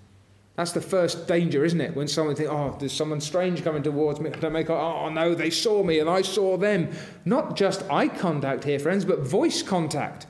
That's 0.56 0.72
the 0.72 0.80
first 0.80 1.28
danger, 1.28 1.64
isn't 1.64 1.80
it? 1.80 1.94
When 1.94 2.08
someone 2.08 2.34
thinks, 2.34 2.50
oh, 2.50 2.76
there's 2.80 2.92
someone 2.92 3.20
strange 3.20 3.62
coming 3.62 3.84
towards 3.84 4.18
me. 4.18 4.30
Don't 4.30 4.52
make, 4.52 4.68
oh, 4.68 5.02
oh, 5.04 5.08
no, 5.08 5.32
they 5.32 5.50
saw 5.50 5.84
me 5.84 6.00
and 6.00 6.10
I 6.10 6.22
saw 6.22 6.56
them. 6.56 6.90
Not 7.24 7.54
just 7.54 7.84
eye 7.88 8.08
contact 8.08 8.64
here, 8.64 8.80
friends, 8.80 9.04
but 9.04 9.20
voice 9.20 9.62
contact. 9.62 10.26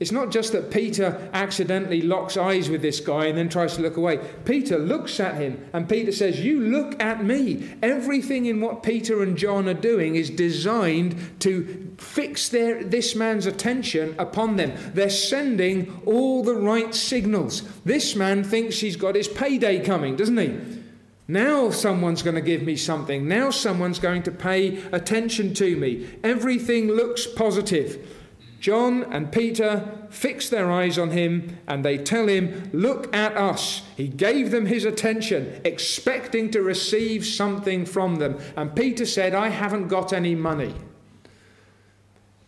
It's 0.00 0.12
not 0.12 0.30
just 0.30 0.52
that 0.52 0.70
Peter 0.70 1.28
accidentally 1.32 2.02
locks 2.02 2.36
eyes 2.36 2.70
with 2.70 2.82
this 2.82 3.00
guy 3.00 3.26
and 3.26 3.36
then 3.36 3.48
tries 3.48 3.74
to 3.74 3.82
look 3.82 3.96
away. 3.96 4.18
Peter 4.44 4.78
looks 4.78 5.18
at 5.18 5.34
him 5.34 5.68
and 5.72 5.88
Peter 5.88 6.12
says, 6.12 6.38
You 6.40 6.60
look 6.60 7.02
at 7.02 7.24
me. 7.24 7.68
Everything 7.82 8.46
in 8.46 8.60
what 8.60 8.84
Peter 8.84 9.24
and 9.24 9.36
John 9.36 9.68
are 9.68 9.74
doing 9.74 10.14
is 10.14 10.30
designed 10.30 11.40
to 11.40 11.94
fix 11.98 12.48
their, 12.48 12.84
this 12.84 13.16
man's 13.16 13.46
attention 13.46 14.14
upon 14.18 14.54
them. 14.56 14.72
They're 14.94 15.10
sending 15.10 16.00
all 16.06 16.44
the 16.44 16.54
right 16.54 16.94
signals. 16.94 17.62
This 17.84 18.14
man 18.14 18.44
thinks 18.44 18.78
he's 18.78 18.96
got 18.96 19.16
his 19.16 19.26
payday 19.26 19.84
coming, 19.84 20.14
doesn't 20.14 20.38
he? 20.38 20.78
Now 21.26 21.70
someone's 21.70 22.22
going 22.22 22.36
to 22.36 22.40
give 22.40 22.62
me 22.62 22.76
something. 22.76 23.28
Now 23.28 23.50
someone's 23.50 23.98
going 23.98 24.22
to 24.22 24.30
pay 24.30 24.78
attention 24.92 25.52
to 25.54 25.76
me. 25.76 26.08
Everything 26.24 26.88
looks 26.88 27.26
positive. 27.26 28.17
John 28.60 29.04
and 29.12 29.30
Peter 29.30 29.88
fix 30.10 30.48
their 30.48 30.70
eyes 30.70 30.98
on 30.98 31.10
him 31.10 31.58
and 31.66 31.84
they 31.84 31.96
tell 31.96 32.26
him, 32.26 32.70
Look 32.72 33.14
at 33.14 33.36
us. 33.36 33.82
He 33.96 34.08
gave 34.08 34.50
them 34.50 34.66
his 34.66 34.84
attention, 34.84 35.60
expecting 35.64 36.50
to 36.50 36.62
receive 36.62 37.24
something 37.24 37.86
from 37.86 38.16
them. 38.16 38.38
And 38.56 38.74
Peter 38.74 39.06
said, 39.06 39.34
I 39.34 39.48
haven't 39.48 39.88
got 39.88 40.12
any 40.12 40.34
money. 40.34 40.74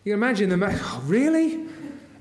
You 0.04 0.14
imagine 0.14 0.48
them, 0.48 0.64
oh, 0.66 1.02
really? 1.04 1.66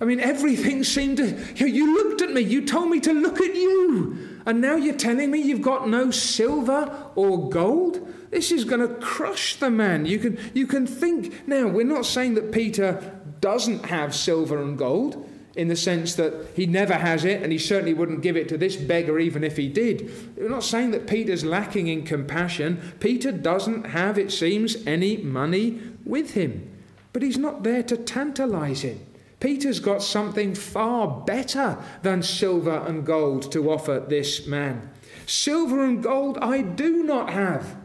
I 0.02 0.06
mean, 0.06 0.20
everything 0.20 0.84
seemed 0.84 1.18
to. 1.18 1.38
You 1.56 1.96
looked 1.96 2.22
at 2.22 2.32
me, 2.32 2.42
you 2.42 2.66
told 2.66 2.90
me 2.90 3.00
to 3.02 3.14
look 3.14 3.42
at 3.42 3.56
you. 3.56 4.40
And 4.46 4.62
now 4.62 4.76
you're 4.76 4.96
telling 4.96 5.32
me 5.32 5.42
you've 5.42 5.62
got 5.62 5.90
no 5.90 6.12
silver 6.12 7.12
or 7.16 7.50
gold? 7.50 8.08
This 8.32 8.52
is 8.52 8.64
going 8.64 8.82
to 8.82 8.94
crush 8.96 9.56
the 9.56 9.70
man. 9.70 10.06
You 10.06 10.20
can, 10.20 10.40
you 10.54 10.68
can 10.68 10.86
think. 10.86 11.48
Now, 11.48 11.68
we're 11.68 11.84
not 11.84 12.06
saying 12.06 12.36
that 12.36 12.52
Peter 12.52 13.19
doesn't 13.42 13.86
have 13.86 14.16
silver 14.16 14.62
and 14.62 14.78
gold 14.78 15.30
in 15.56 15.68
the 15.68 15.76
sense 15.76 16.16
that 16.16 16.34
he 16.56 16.66
never 16.66 16.94
has 16.94 17.26
it 17.26 17.42
and 17.42 17.52
he 17.52 17.58
certainly 17.58 17.94
wouldn't 17.94 18.22
give 18.22 18.38
it 18.38 18.48
to 18.50 18.58
this 18.58 18.76
beggar 18.76 19.20
even 19.20 19.44
if 19.44 19.58
he 19.58 19.68
did. 19.68 20.10
We're 20.38 20.50
not 20.50 20.64
saying 20.64 20.92
that 20.92 21.08
Peter's 21.08 21.44
lacking 21.44 21.88
in 21.88 22.04
compassion. 22.04 22.94
Peter 23.00 23.32
doesn't 23.32 23.88
have, 23.88 24.18
it 24.18 24.32
seems, 24.32 24.78
any 24.88 25.18
money 25.18 25.82
with 26.06 26.34
him. 26.34 26.70
But 27.12 27.24
he's 27.24 27.38
not 27.38 27.64
there 27.64 27.84
to 27.84 27.98
tantalize 27.98 28.82
him. 28.82 29.00
Peter's 29.40 29.80
got 29.80 30.04
something 30.04 30.54
far 30.54 31.08
better 31.26 31.78
than 32.04 32.22
silver 32.22 32.84
and 32.86 33.06
gold 33.06 33.52
to 33.52 33.72
offer 33.72 34.00
this 34.00 34.46
man. 34.46 34.90
Silver 35.26 35.84
and 35.84 36.04
gold 36.04 36.38
I 36.42 36.62
do 36.62 37.04
not 37.04 37.32
have, 37.32 37.78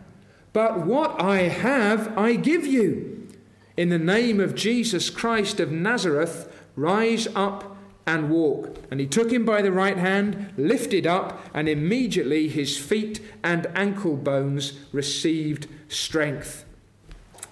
but 0.52 0.80
what 0.80 1.20
I 1.20 1.42
have 1.42 2.16
I 2.18 2.34
give 2.34 2.66
you. 2.66 3.13
In 3.76 3.88
the 3.88 3.98
name 3.98 4.38
of 4.38 4.54
Jesus 4.54 5.10
Christ 5.10 5.58
of 5.58 5.72
Nazareth, 5.72 6.52
rise 6.76 7.26
up 7.34 7.76
and 8.06 8.30
walk. 8.30 8.76
And 8.90 9.00
he 9.00 9.06
took 9.06 9.32
him 9.32 9.44
by 9.44 9.62
the 9.62 9.72
right 9.72 9.96
hand, 9.96 10.52
lifted 10.56 11.06
up, 11.06 11.44
and 11.52 11.68
immediately 11.68 12.48
his 12.48 12.76
feet 12.78 13.20
and 13.42 13.66
ankle 13.74 14.16
bones 14.16 14.74
received 14.92 15.66
strength. 15.88 16.64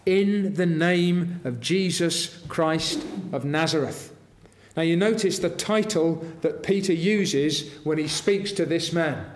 In 0.06 0.54
the 0.54 0.66
name 0.66 1.40
of 1.44 1.60
Jesus 1.60 2.40
Christ 2.48 3.04
of 3.32 3.44
Nazareth. 3.44 4.14
Now 4.76 4.82
you 4.82 4.96
notice 4.96 5.38
the 5.38 5.50
title 5.50 6.24
that 6.40 6.62
Peter 6.62 6.92
uses 6.92 7.70
when 7.84 7.98
he 7.98 8.08
speaks 8.08 8.52
to 8.52 8.64
this 8.64 8.92
man. 8.92 9.26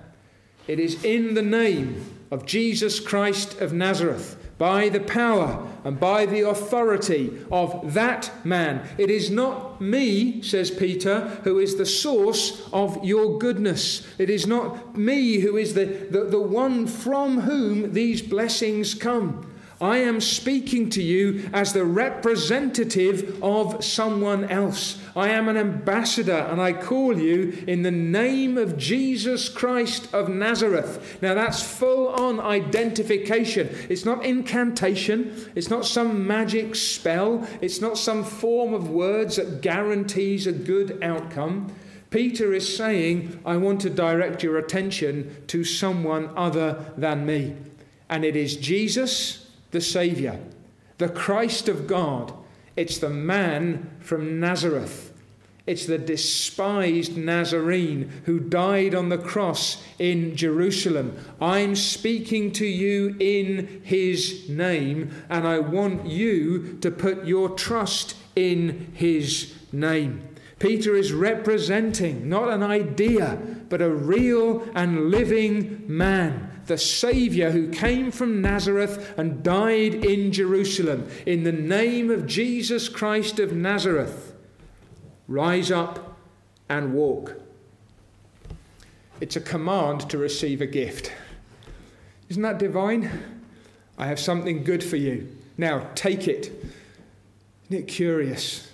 It 0.66 0.80
is 0.80 1.04
in 1.04 1.34
the 1.34 1.42
name 1.42 2.04
of 2.30 2.46
Jesus 2.46 2.98
Christ 3.00 3.60
of 3.60 3.72
Nazareth 3.72 4.45
by 4.58 4.88
the 4.88 5.00
power 5.00 5.66
and 5.84 6.00
by 6.00 6.26
the 6.26 6.40
authority 6.40 7.44
of 7.50 7.94
that 7.94 8.30
man. 8.44 8.88
It 8.96 9.10
is 9.10 9.30
not 9.30 9.80
me, 9.80 10.40
says 10.42 10.70
Peter, 10.70 11.40
who 11.44 11.58
is 11.58 11.76
the 11.76 11.86
source 11.86 12.68
of 12.72 13.04
your 13.04 13.38
goodness. 13.38 14.06
It 14.18 14.30
is 14.30 14.46
not 14.46 14.96
me 14.96 15.40
who 15.40 15.56
is 15.56 15.74
the, 15.74 15.84
the, 15.84 16.24
the 16.24 16.40
one 16.40 16.86
from 16.86 17.40
whom 17.42 17.92
these 17.92 18.22
blessings 18.22 18.94
come. 18.94 19.52
I 19.80 19.98
am 19.98 20.22
speaking 20.22 20.88
to 20.90 21.02
you 21.02 21.50
as 21.52 21.74
the 21.74 21.84
representative 21.84 23.42
of 23.42 23.84
someone 23.84 24.44
else. 24.48 24.98
I 25.14 25.28
am 25.28 25.48
an 25.48 25.58
ambassador 25.58 26.46
and 26.50 26.62
I 26.62 26.72
call 26.72 27.18
you 27.18 27.62
in 27.66 27.82
the 27.82 27.90
name 27.90 28.56
of 28.56 28.78
Jesus 28.78 29.50
Christ 29.50 30.12
of 30.14 30.30
Nazareth. 30.30 31.18
Now 31.20 31.34
that's 31.34 31.62
full 31.62 32.08
on 32.08 32.40
identification. 32.40 33.68
It's 33.90 34.06
not 34.06 34.24
incantation, 34.24 35.50
it's 35.54 35.68
not 35.68 35.84
some 35.84 36.26
magic 36.26 36.74
spell, 36.74 37.46
it's 37.60 37.82
not 37.82 37.98
some 37.98 38.24
form 38.24 38.72
of 38.72 38.88
words 38.88 39.36
that 39.36 39.60
guarantees 39.60 40.46
a 40.46 40.52
good 40.52 41.02
outcome. 41.02 41.70
Peter 42.08 42.54
is 42.54 42.76
saying, 42.76 43.42
I 43.44 43.58
want 43.58 43.82
to 43.82 43.90
direct 43.90 44.42
your 44.42 44.56
attention 44.56 45.44
to 45.48 45.64
someone 45.64 46.30
other 46.34 46.92
than 46.96 47.26
me. 47.26 47.56
And 48.08 48.24
it 48.24 48.36
is 48.36 48.56
Jesus 48.56 49.45
the 49.70 49.80
Saviour, 49.80 50.38
the 50.98 51.08
Christ 51.08 51.68
of 51.68 51.86
God. 51.86 52.32
It's 52.76 52.98
the 52.98 53.10
man 53.10 53.90
from 54.00 54.38
Nazareth. 54.38 55.12
It's 55.66 55.86
the 55.86 55.98
despised 55.98 57.16
Nazarene 57.16 58.10
who 58.24 58.38
died 58.38 58.94
on 58.94 59.08
the 59.08 59.18
cross 59.18 59.82
in 59.98 60.36
Jerusalem. 60.36 61.16
I'm 61.40 61.74
speaking 61.74 62.52
to 62.52 62.66
you 62.66 63.16
in 63.18 63.82
his 63.82 64.48
name, 64.48 65.10
and 65.28 65.46
I 65.46 65.58
want 65.58 66.06
you 66.06 66.78
to 66.82 66.90
put 66.92 67.26
your 67.26 67.50
trust 67.50 68.14
in 68.36 68.92
his 68.94 69.54
name. 69.72 70.28
Peter 70.60 70.94
is 70.94 71.12
representing 71.12 72.28
not 72.28 72.48
an 72.48 72.62
idea, 72.62 73.38
but 73.68 73.82
a 73.82 73.90
real 73.90 74.68
and 74.74 75.10
living 75.10 75.84
man 75.86 76.52
the 76.66 76.78
Saviour 76.78 77.50
who 77.50 77.70
came 77.70 78.10
from 78.10 78.40
Nazareth 78.40 79.14
and 79.16 79.42
died 79.42 79.94
in 80.04 80.32
Jerusalem. 80.32 81.08
In 81.24 81.44
the 81.44 81.52
name 81.52 82.10
of 82.10 82.26
Jesus 82.26 82.88
Christ 82.88 83.38
of 83.38 83.52
Nazareth, 83.52 84.34
rise 85.28 85.70
up 85.70 86.16
and 86.68 86.92
walk. 86.92 87.40
It's 89.20 89.36
a 89.36 89.40
command 89.40 90.10
to 90.10 90.18
receive 90.18 90.60
a 90.60 90.66
gift. 90.66 91.12
Isn't 92.28 92.42
that 92.42 92.58
divine? 92.58 93.10
I 93.96 94.06
have 94.06 94.20
something 94.20 94.64
good 94.64 94.84
for 94.84 94.96
you. 94.96 95.34
Now 95.56 95.88
take 95.94 96.28
it. 96.28 96.46
Isn't 97.66 97.84
it 97.84 97.88
curious? 97.88 98.70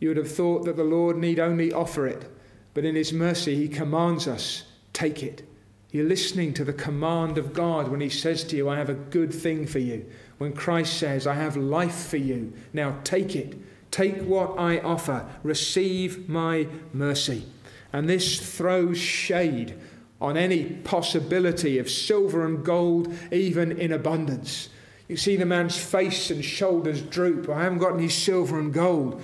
You 0.00 0.08
would 0.08 0.16
have 0.16 0.32
thought 0.32 0.64
that 0.64 0.76
the 0.76 0.84
Lord 0.84 1.16
need 1.16 1.38
only 1.38 1.72
offer 1.72 2.06
it, 2.06 2.30
but 2.74 2.84
in 2.84 2.94
His 2.94 3.12
mercy, 3.12 3.54
He 3.54 3.68
commands 3.68 4.28
us 4.28 4.64
take 4.92 5.22
it. 5.22 5.42
You're 5.90 6.08
listening 6.08 6.54
to 6.54 6.64
the 6.64 6.72
command 6.72 7.36
of 7.38 7.52
God 7.52 7.88
when 7.88 8.00
He 8.00 8.08
says 8.08 8.42
to 8.44 8.56
you, 8.56 8.68
I 8.68 8.76
have 8.76 8.88
a 8.88 8.94
good 8.94 9.32
thing 9.32 9.66
for 9.66 9.78
you. 9.78 10.06
When 10.38 10.52
Christ 10.52 10.98
says, 10.98 11.26
I 11.26 11.34
have 11.34 11.56
life 11.56 12.06
for 12.06 12.16
you. 12.16 12.52
Now 12.72 12.96
take 13.04 13.36
it. 13.36 13.56
Take 13.90 14.22
what 14.22 14.58
I 14.58 14.78
offer. 14.78 15.26
Receive 15.44 16.28
my 16.28 16.66
mercy. 16.92 17.44
And 17.92 18.08
this 18.08 18.56
throws 18.56 18.98
shade 18.98 19.78
on 20.20 20.36
any 20.36 20.64
possibility 20.64 21.78
of 21.78 21.90
silver 21.90 22.44
and 22.44 22.64
gold, 22.64 23.14
even 23.30 23.78
in 23.78 23.92
abundance. 23.92 24.70
You 25.06 25.16
see 25.16 25.36
the 25.36 25.46
man's 25.46 25.76
face 25.76 26.30
and 26.30 26.44
shoulders 26.44 27.02
droop. 27.02 27.48
I 27.48 27.62
haven't 27.62 27.78
got 27.78 27.94
any 27.94 28.08
silver 28.08 28.58
and 28.58 28.72
gold. 28.72 29.22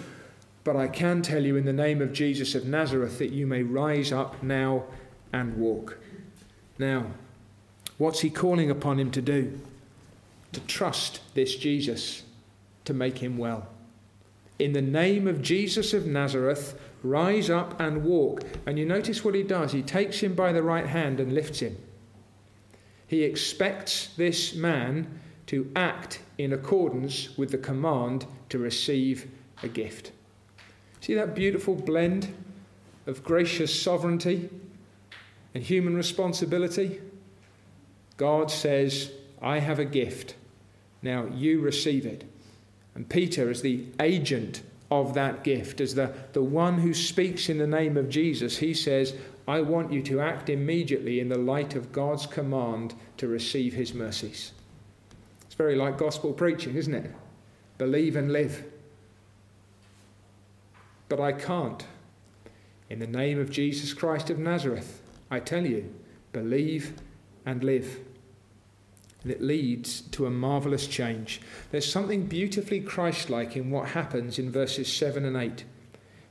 But 0.62 0.77
I 0.77 0.88
can 0.88 1.23
tell 1.23 1.44
you 1.44 1.57
in 1.57 1.64
the 1.64 1.73
name 1.73 2.03
of 2.03 2.12
Jesus 2.12 2.55
of 2.55 2.66
Nazareth 2.66 3.18
that 3.18 3.33
you 3.33 3.46
may 3.46 3.62
rise 3.62 4.12
up 4.12 4.42
now 4.42 4.85
and 5.33 5.57
walk. 5.57 5.99
Now, 6.79 7.07
what's 7.99 8.20
he 8.20 8.31
calling 8.31 8.70
upon 8.70 8.99
him 8.99 9.11
to 9.12 9.23
do? 9.23 9.61
To 10.53 10.61
trust 10.61 11.20
this 11.35 11.57
Jesus 11.57 12.25
to 12.85 12.92
make 12.92 13.18
him 13.18 13.38
well. 13.38 13.68
In 14.59 14.73
the 14.73 14.83
name 14.83 15.27
of 15.27 15.40
Jesus 15.40 15.94
of 15.94 16.07
Nazareth, 16.07 16.79
rise 17.03 17.49
up 17.49 17.81
and 17.81 18.05
walk. 18.05 18.42
And 18.66 18.79
you 18.79 18.85
notice 18.85 19.25
what 19.25 19.35
he 19.35 19.42
does. 19.42 19.73
He 19.73 19.83
takes 19.83 20.20
him 20.20 20.35
by 20.35 20.53
the 20.53 20.62
right 20.62 20.87
hand 20.87 21.20
and 21.20 21.33
lifts 21.33 21.61
him. 21.61 21.79
He 23.07 23.23
expects 23.23 24.09
this 24.16 24.55
man 24.55 25.20
to 25.46 25.70
act 25.75 26.20
in 26.38 26.53
accordance 26.53 27.37
with 27.37 27.51
the 27.51 27.59
command 27.59 28.27
to 28.51 28.59
receive 28.59 29.31
a 29.62 29.68
gift. 29.68 30.12
See 31.01 31.15
that 31.15 31.35
beautiful 31.35 31.75
blend 31.75 32.35
of 33.07 33.25
gracious 33.25 33.83
sovereignty 33.83 34.51
and 35.55 35.65
human 35.65 35.97
responsibility, 35.97 37.01
God 38.17 38.51
says, 38.51 39.11
I 39.41 39.59
have 39.59 39.79
a 39.79 39.85
gift. 39.85 40.35
Now 41.03 41.27
you 41.27 41.61
receive 41.61 42.05
it. 42.05 42.25
And 42.95 43.09
Peter, 43.09 43.51
as 43.51 43.63
the 43.63 43.87
agent 44.01 44.63
of 44.91 45.15
that 45.15 45.45
gift, 45.45 45.81
as 45.81 45.95
the, 45.95 46.13
the 46.33 46.43
one 46.43 46.79
who 46.79 46.93
speaks 46.93 47.49
in 47.49 47.59
the 47.59 47.67
name 47.67 47.97
of 47.97 48.11
Jesus, 48.11 48.59
he 48.59 48.75
says, 48.75 49.15
I 49.49 49.63
want 49.63 49.93
you 49.93 50.03
to 50.03 50.21
act 50.21 50.51
immediately 50.51 51.21
in 51.21 51.29
the 51.29 51.39
light 51.39 51.75
of 51.75 51.93
God's 51.93 52.27
command 52.27 52.95
to 53.17 53.27
receive 53.27 53.73
his 53.73 53.95
mercies. 53.95 54.53
It's 55.47 55.55
very 55.55 55.77
like 55.77 55.99
gospel 55.99 56.33
preaching, 56.33 56.77
isn't 56.77 56.95
it? 56.95 57.11
Believe 57.79 58.17
and 58.17 58.33
live. 58.33 58.69
But 61.11 61.20
I 61.20 61.33
can't 61.33 61.85
In 62.88 63.01
the 63.01 63.07
name 63.07 63.38
of 63.38 63.51
Jesus 63.51 63.92
Christ 63.92 64.31
of 64.31 64.38
Nazareth, 64.38 65.03
I 65.31 65.38
tell 65.40 65.66
you, 65.66 65.92
believe 66.33 66.94
and 67.44 67.62
live. 67.62 68.01
And 69.23 69.31
it 69.31 69.42
leads 69.42 70.01
to 70.12 70.27
a 70.27 70.31
marvelous 70.31 70.87
change. 70.87 71.40
There's 71.70 71.90
something 71.90 72.27
beautifully 72.27 72.81
Christ 72.81 73.29
like 73.29 73.57
in 73.57 73.70
what 73.70 73.90
happens 73.90 74.38
in 74.38 74.51
verses 74.51 74.92
7 74.92 75.25
and 75.25 75.37
8. 75.37 75.64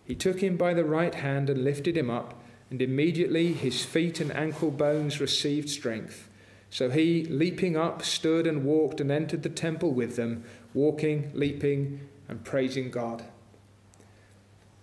He 0.04 0.16
took 0.16 0.42
him 0.42 0.58
by 0.58 0.74
the 0.74 0.86
right 0.86 1.16
hand 1.16 1.50
and 1.50 1.64
lifted 1.64 1.96
him 1.96 2.10
up, 2.10 2.42
and 2.70 2.82
immediately 2.82 3.54
his 3.54 3.86
feet 3.86 4.20
and 4.20 4.32
ankle 4.32 4.72
bones 4.72 5.22
received 5.22 5.70
strength. 5.70 6.30
So 6.70 6.90
he, 6.90 7.26
leaping 7.26 7.78
up, 7.78 8.02
stood 8.04 8.48
and 8.48 8.64
walked 8.64 9.00
and 9.02 9.12
entered 9.12 9.44
the 9.44 9.50
temple 9.50 9.92
with 9.92 10.16
them, 10.16 10.44
walking, 10.74 11.32
leaping, 11.34 12.08
and 12.28 12.44
praising 12.44 12.92
God. 12.92 13.26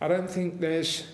I 0.01 0.09
don't 0.09 0.29
think 0.29 0.61
there's 0.61 1.07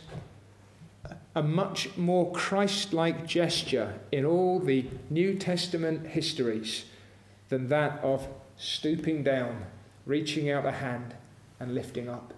a 1.35 1.43
much 1.43 1.97
more 1.97 2.31
Christ 2.33 2.93
like 2.93 3.27
gesture 3.27 3.95
in 4.11 4.25
all 4.25 4.59
the 4.59 4.87
New 5.09 5.37
Testament 5.37 6.07
histories 6.09 6.85
than 7.49 7.69
that 7.69 8.01
of 8.03 8.27
stooping 8.57 9.23
down, 9.23 9.65
reaching 10.05 10.51
out 10.51 10.67
a 10.67 10.73
hand, 10.73 11.15
and 11.61 11.75
lifting 11.75 12.09
up. 12.09 12.35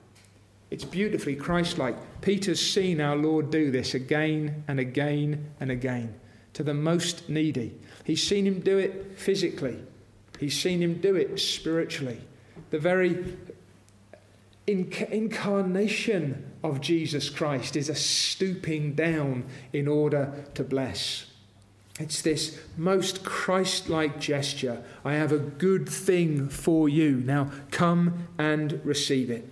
It's 0.70 0.84
beautifully 0.84 1.36
Christ 1.36 1.78
like. 1.78 1.96
Peter's 2.20 2.60
seen 2.60 3.00
our 3.00 3.16
Lord 3.16 3.50
do 3.50 3.70
this 3.70 3.94
again 3.94 4.64
and 4.68 4.80
again 4.80 5.50
and 5.60 5.70
again 5.70 6.14
to 6.52 6.62
the 6.62 6.74
most 6.74 7.28
needy. 7.28 7.74
He's 8.04 8.26
seen 8.26 8.46
him 8.46 8.60
do 8.60 8.78
it 8.78 9.18
physically, 9.18 9.78
he's 10.38 10.60
seen 10.60 10.82
him 10.82 11.00
do 11.00 11.16
it 11.16 11.38
spiritually. 11.38 12.20
The 12.70 12.78
very 12.78 13.36
incarnation 14.66 16.52
of 16.62 16.80
Jesus 16.80 17.28
Christ 17.28 17.76
is 17.76 17.88
a 17.88 17.94
stooping 17.94 18.94
down 18.94 19.44
in 19.72 19.86
order 19.86 20.46
to 20.54 20.64
bless. 20.64 21.26
It's 22.00 22.22
this 22.22 22.60
most 22.76 23.24
Christ 23.24 23.88
like 23.88 24.18
gesture. 24.18 24.82
I 25.04 25.14
have 25.14 25.30
a 25.30 25.38
good 25.38 25.88
thing 25.88 26.48
for 26.48 26.88
you. 26.88 27.20
Now 27.20 27.50
come 27.70 28.26
and 28.38 28.80
receive 28.84 29.30
it. 29.30 29.48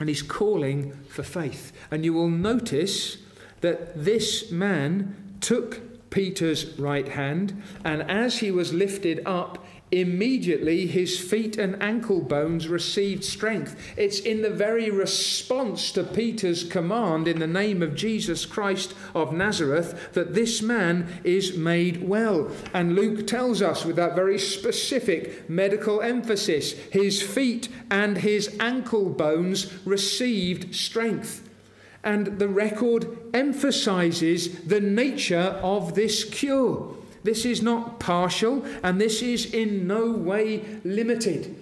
And 0.00 0.08
he's 0.08 0.22
calling 0.22 0.92
for 1.08 1.22
faith. 1.22 1.72
And 1.90 2.04
you 2.04 2.12
will 2.12 2.30
notice 2.30 3.18
that 3.60 4.04
this 4.04 4.50
man 4.50 5.36
took 5.40 6.10
Peter's 6.10 6.78
right 6.78 7.08
hand, 7.08 7.62
and 7.84 8.02
as 8.02 8.38
he 8.38 8.50
was 8.50 8.72
lifted 8.72 9.20
up, 9.26 9.64
Immediately 9.92 10.88
his 10.88 11.20
feet 11.20 11.56
and 11.56 11.80
ankle 11.80 12.20
bones 12.20 12.66
received 12.66 13.22
strength. 13.22 13.76
It's 13.96 14.18
in 14.18 14.42
the 14.42 14.50
very 14.50 14.90
response 14.90 15.92
to 15.92 16.02
Peter's 16.02 16.64
command 16.64 17.28
in 17.28 17.38
the 17.38 17.46
name 17.46 17.82
of 17.82 17.94
Jesus 17.94 18.46
Christ 18.46 18.94
of 19.14 19.32
Nazareth 19.32 20.12
that 20.14 20.34
this 20.34 20.60
man 20.60 21.06
is 21.22 21.56
made 21.56 22.02
well. 22.02 22.50
And 22.74 22.96
Luke 22.96 23.28
tells 23.28 23.62
us 23.62 23.84
with 23.84 23.94
that 23.94 24.16
very 24.16 24.40
specific 24.40 25.48
medical 25.48 26.00
emphasis 26.00 26.72
his 26.90 27.22
feet 27.22 27.68
and 27.88 28.18
his 28.18 28.56
ankle 28.58 29.08
bones 29.08 29.72
received 29.86 30.74
strength. 30.74 31.48
And 32.02 32.40
the 32.40 32.48
record 32.48 33.06
emphasizes 33.32 34.62
the 34.62 34.80
nature 34.80 35.60
of 35.62 35.94
this 35.94 36.24
cure. 36.24 36.96
This 37.26 37.44
is 37.44 37.60
not 37.60 37.98
partial, 37.98 38.64
and 38.84 39.00
this 39.00 39.20
is 39.20 39.52
in 39.52 39.88
no 39.88 40.12
way 40.12 40.64
limited. 40.84 41.56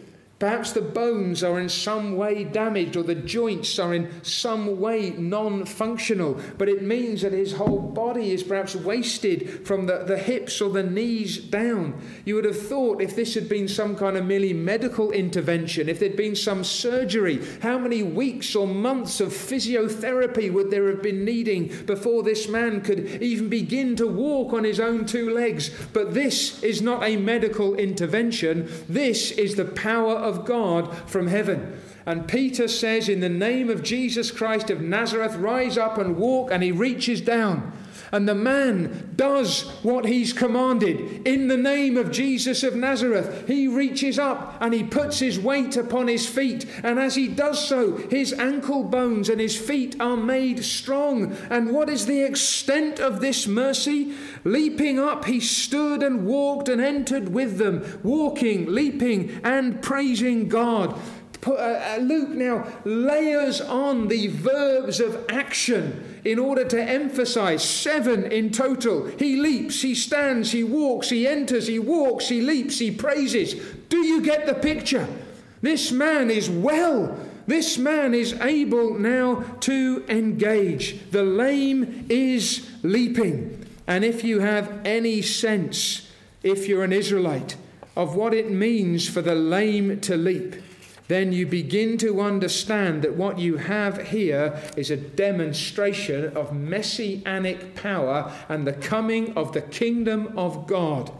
Perhaps 0.44 0.72
the 0.72 0.82
bones 0.82 1.42
are 1.42 1.58
in 1.58 1.70
some 1.70 2.18
way 2.18 2.44
damaged 2.44 2.98
or 2.98 3.02
the 3.02 3.14
joints 3.14 3.78
are 3.78 3.94
in 3.94 4.10
some 4.22 4.78
way 4.78 5.08
non 5.16 5.64
functional, 5.64 6.38
but 6.58 6.68
it 6.68 6.82
means 6.82 7.22
that 7.22 7.32
his 7.32 7.54
whole 7.54 7.78
body 7.78 8.30
is 8.30 8.42
perhaps 8.42 8.76
wasted 8.76 9.66
from 9.66 9.86
the, 9.86 10.04
the 10.04 10.18
hips 10.18 10.60
or 10.60 10.68
the 10.68 10.82
knees 10.82 11.38
down. 11.38 11.98
You 12.26 12.34
would 12.34 12.44
have 12.44 12.60
thought 12.60 13.00
if 13.00 13.16
this 13.16 13.32
had 13.32 13.48
been 13.48 13.68
some 13.68 13.96
kind 13.96 14.18
of 14.18 14.26
merely 14.26 14.52
medical 14.52 15.12
intervention, 15.12 15.88
if 15.88 15.98
there'd 15.98 16.14
been 16.14 16.36
some 16.36 16.62
surgery, 16.62 17.40
how 17.62 17.78
many 17.78 18.02
weeks 18.02 18.54
or 18.54 18.66
months 18.66 19.20
of 19.20 19.28
physiotherapy 19.28 20.52
would 20.52 20.70
there 20.70 20.90
have 20.90 21.02
been 21.02 21.24
needing 21.24 21.68
before 21.86 22.22
this 22.22 22.50
man 22.50 22.82
could 22.82 23.22
even 23.22 23.48
begin 23.48 23.96
to 23.96 24.06
walk 24.06 24.52
on 24.52 24.64
his 24.64 24.78
own 24.78 25.06
two 25.06 25.30
legs? 25.30 25.70
But 25.94 26.12
this 26.12 26.62
is 26.62 26.82
not 26.82 27.02
a 27.02 27.16
medical 27.16 27.76
intervention, 27.76 28.70
this 28.90 29.30
is 29.30 29.54
the 29.54 29.64
power 29.64 30.12
of 30.12 30.33
of 30.34 30.44
God 30.44 30.94
from 31.08 31.26
heaven. 31.26 31.80
And 32.06 32.28
Peter 32.28 32.68
says, 32.68 33.08
In 33.08 33.20
the 33.20 33.28
name 33.28 33.70
of 33.70 33.82
Jesus 33.82 34.30
Christ 34.30 34.70
of 34.70 34.80
Nazareth, 34.80 35.36
rise 35.36 35.78
up 35.78 35.98
and 35.98 36.16
walk. 36.16 36.50
And 36.50 36.62
he 36.62 36.72
reaches 36.72 37.20
down. 37.20 37.72
And 38.14 38.28
the 38.28 38.34
man 38.36 39.12
does 39.16 39.62
what 39.82 40.04
he's 40.04 40.32
commanded. 40.32 41.26
In 41.26 41.48
the 41.48 41.56
name 41.56 41.96
of 41.96 42.12
Jesus 42.12 42.62
of 42.62 42.76
Nazareth, 42.76 43.48
he 43.48 43.66
reaches 43.66 44.20
up 44.20 44.56
and 44.60 44.72
he 44.72 44.84
puts 44.84 45.18
his 45.18 45.40
weight 45.40 45.76
upon 45.76 46.06
his 46.06 46.24
feet. 46.24 46.64
And 46.84 47.00
as 47.00 47.16
he 47.16 47.26
does 47.26 47.66
so, 47.66 47.96
his 47.96 48.32
ankle 48.32 48.84
bones 48.84 49.28
and 49.28 49.40
his 49.40 49.56
feet 49.56 50.00
are 50.00 50.16
made 50.16 50.64
strong. 50.64 51.36
And 51.50 51.72
what 51.72 51.90
is 51.90 52.06
the 52.06 52.22
extent 52.22 53.00
of 53.00 53.20
this 53.20 53.48
mercy? 53.48 54.12
Leaping 54.44 55.00
up, 55.00 55.24
he 55.24 55.40
stood 55.40 56.00
and 56.00 56.24
walked 56.24 56.68
and 56.68 56.80
entered 56.80 57.30
with 57.30 57.58
them, 57.58 57.84
walking, 58.04 58.72
leaping, 58.72 59.40
and 59.42 59.82
praising 59.82 60.48
God. 60.48 60.96
Uh, 61.46 61.52
uh, 61.52 61.98
Luke 62.00 62.30
now 62.30 62.66
layers 62.84 63.60
on 63.60 64.08
the 64.08 64.28
verbs 64.28 65.00
of 65.00 65.24
action 65.28 66.20
in 66.24 66.38
order 66.38 66.64
to 66.64 66.82
emphasize 66.82 67.62
seven 67.62 68.24
in 68.24 68.50
total. 68.50 69.06
He 69.18 69.36
leaps, 69.36 69.82
he 69.82 69.94
stands, 69.94 70.52
he 70.52 70.64
walks, 70.64 71.10
he 71.10 71.26
enters, 71.26 71.66
he 71.66 71.78
walks, 71.78 72.28
he 72.28 72.40
leaps, 72.40 72.78
he 72.78 72.90
praises. 72.90 73.54
Do 73.88 73.98
you 73.98 74.22
get 74.22 74.46
the 74.46 74.54
picture? 74.54 75.06
This 75.60 75.92
man 75.92 76.30
is 76.30 76.48
well. 76.48 77.18
This 77.46 77.76
man 77.76 78.14
is 78.14 78.32
able 78.40 78.98
now 78.98 79.44
to 79.60 80.04
engage. 80.08 81.10
The 81.10 81.22
lame 81.22 82.06
is 82.08 82.70
leaping. 82.82 83.66
And 83.86 84.04
if 84.04 84.24
you 84.24 84.40
have 84.40 84.80
any 84.84 85.20
sense, 85.20 86.10
if 86.42 86.68
you're 86.68 86.84
an 86.84 86.92
Israelite, 86.92 87.56
of 87.96 88.16
what 88.16 88.34
it 88.34 88.50
means 88.50 89.08
for 89.08 89.22
the 89.22 89.34
lame 89.34 90.00
to 90.00 90.16
leap, 90.16 90.56
then 91.08 91.32
you 91.32 91.46
begin 91.46 91.98
to 91.98 92.20
understand 92.20 93.02
that 93.02 93.14
what 93.14 93.38
you 93.38 93.58
have 93.58 94.08
here 94.08 94.62
is 94.76 94.90
a 94.90 94.96
demonstration 94.96 96.34
of 96.36 96.54
messianic 96.54 97.74
power 97.74 98.32
and 98.48 98.66
the 98.66 98.72
coming 98.72 99.36
of 99.36 99.52
the 99.52 99.60
kingdom 99.60 100.32
of 100.36 100.66
God. 100.66 101.12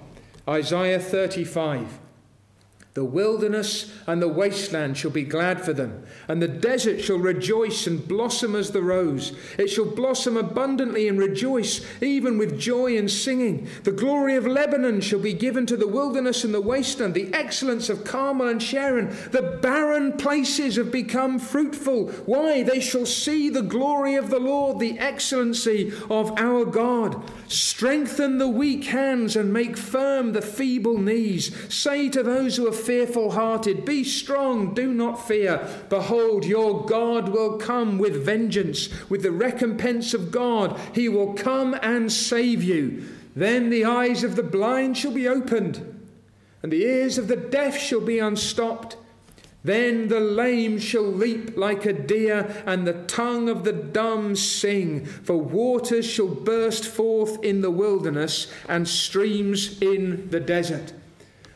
Isaiah 0.49 1.01
35. 1.01 2.04
The 2.95 3.05
wilderness 3.05 3.93
and 4.07 4.23
the 4.23 4.29
wasteland 4.29 4.97
shall 4.97 5.11
be 5.11 5.25
glad 5.25 5.61
for 5.61 5.73
them, 5.73 6.05
and 6.29 6.41
the 6.41 6.47
desert 6.47 7.01
shall 7.01 7.19
rejoice 7.19 7.89
and 7.89 8.07
blossom 8.07 8.55
as 8.55 8.71
the 8.71 8.83
rose. 8.83 9.33
It 9.59 9.67
shall 9.67 9.85
blossom 9.85 10.37
abundantly 10.37 11.09
and 11.09 11.19
rejoice, 11.19 11.85
even 12.01 12.39
with 12.39 12.57
joy 12.57 12.97
and 12.97 13.11
singing. 13.11 13.67
The 13.83 13.91
glory 13.91 14.37
of 14.37 14.47
Lebanon 14.47 15.01
shall 15.01 15.19
be 15.19 15.33
given 15.33 15.67
to 15.67 15.77
the 15.77 15.89
wilderness 15.89 16.45
and 16.45 16.55
the 16.55 16.61
wasteland, 16.61 17.15
the 17.15 17.35
excellence 17.35 17.89
of 17.89 18.05
Carmel 18.05 18.47
and 18.47 18.63
Sharon. 18.63 19.09
The 19.33 19.59
barren 19.61 20.13
places 20.13 20.77
have 20.77 20.93
become 20.93 21.41
fruitful. 21.41 22.11
Why? 22.27 22.63
They 22.63 22.79
shall 22.79 23.07
see 23.07 23.51
the 23.51 23.63
glory 23.63 24.15
of 24.15 24.31
the 24.31 24.39
Lord, 24.39 24.79
the 24.79 25.01
excellency 25.01 25.93
of 26.09 26.39
our 26.39 26.65
God. 26.65 27.29
Strengthen 27.49 28.39
the 28.39 28.47
weak 28.47 28.85
hands 28.85 29.35
and 29.35 29.53
make 29.53 29.77
firm 29.77 30.33
the 30.33 30.43
feeble 30.43 30.99
knees. 30.99 31.53
Say 31.75 32.09
to 32.11 32.23
those 32.23 32.57
who 32.57 32.69
are 32.69 32.84
fearful 32.85 33.33
hearted, 33.33 33.85
Be 33.85 34.05
strong, 34.05 34.75
do 34.75 34.93
not 34.93 35.27
fear. 35.27 35.67
Behold, 35.89 36.45
your 36.45 36.85
God 36.85 37.31
will 37.31 37.59
come 37.59 37.99
with 37.99 38.25
vengeance, 38.25 38.89
with 39.09 39.23
the 39.23 39.33
recompense 39.33 40.15
of 40.15 40.31
God. 40.31 40.79
He 40.95 41.09
will 41.09 41.35
come 41.35 41.75
and 41.83 42.13
save 42.13 42.63
you. 42.63 43.05
Then 43.37 43.71
the 43.71 43.85
eyes 43.85 44.23
of 44.23 44.37
the 44.37 44.43
blind 44.43 44.97
shall 44.97 45.13
be 45.13 45.27
opened, 45.27 46.03
and 46.63 46.73
the 46.73 46.85
ears 46.85 47.19
of 47.19 47.29
the 47.29 47.37
deaf 47.37 47.77
shall 47.77 48.01
be 48.01 48.19
unstopped. 48.19 48.97
Then 49.65 50.09
the 50.09 50.21
lame 50.21 50.79
shall 50.79 51.07
leap 51.07 51.57
like 51.57 51.87
a 51.87 51.93
deer, 51.95 52.63
and 52.67 52.87
the 52.87 53.05
tongue 53.05 53.49
of 53.49 53.65
the 53.65 53.73
dumb 53.73 54.37
sing. 54.37 55.07
For 55.07 55.39
waters 55.39 56.05
shall 56.05 56.29
burst 56.29 56.85
forth 56.85 57.43
in 57.43 57.63
the 57.63 57.71
wilderness, 57.71 58.53
and 58.69 58.87
streams 58.87 59.81
in 59.81 60.29
the 60.29 60.41
desert. 60.41 60.93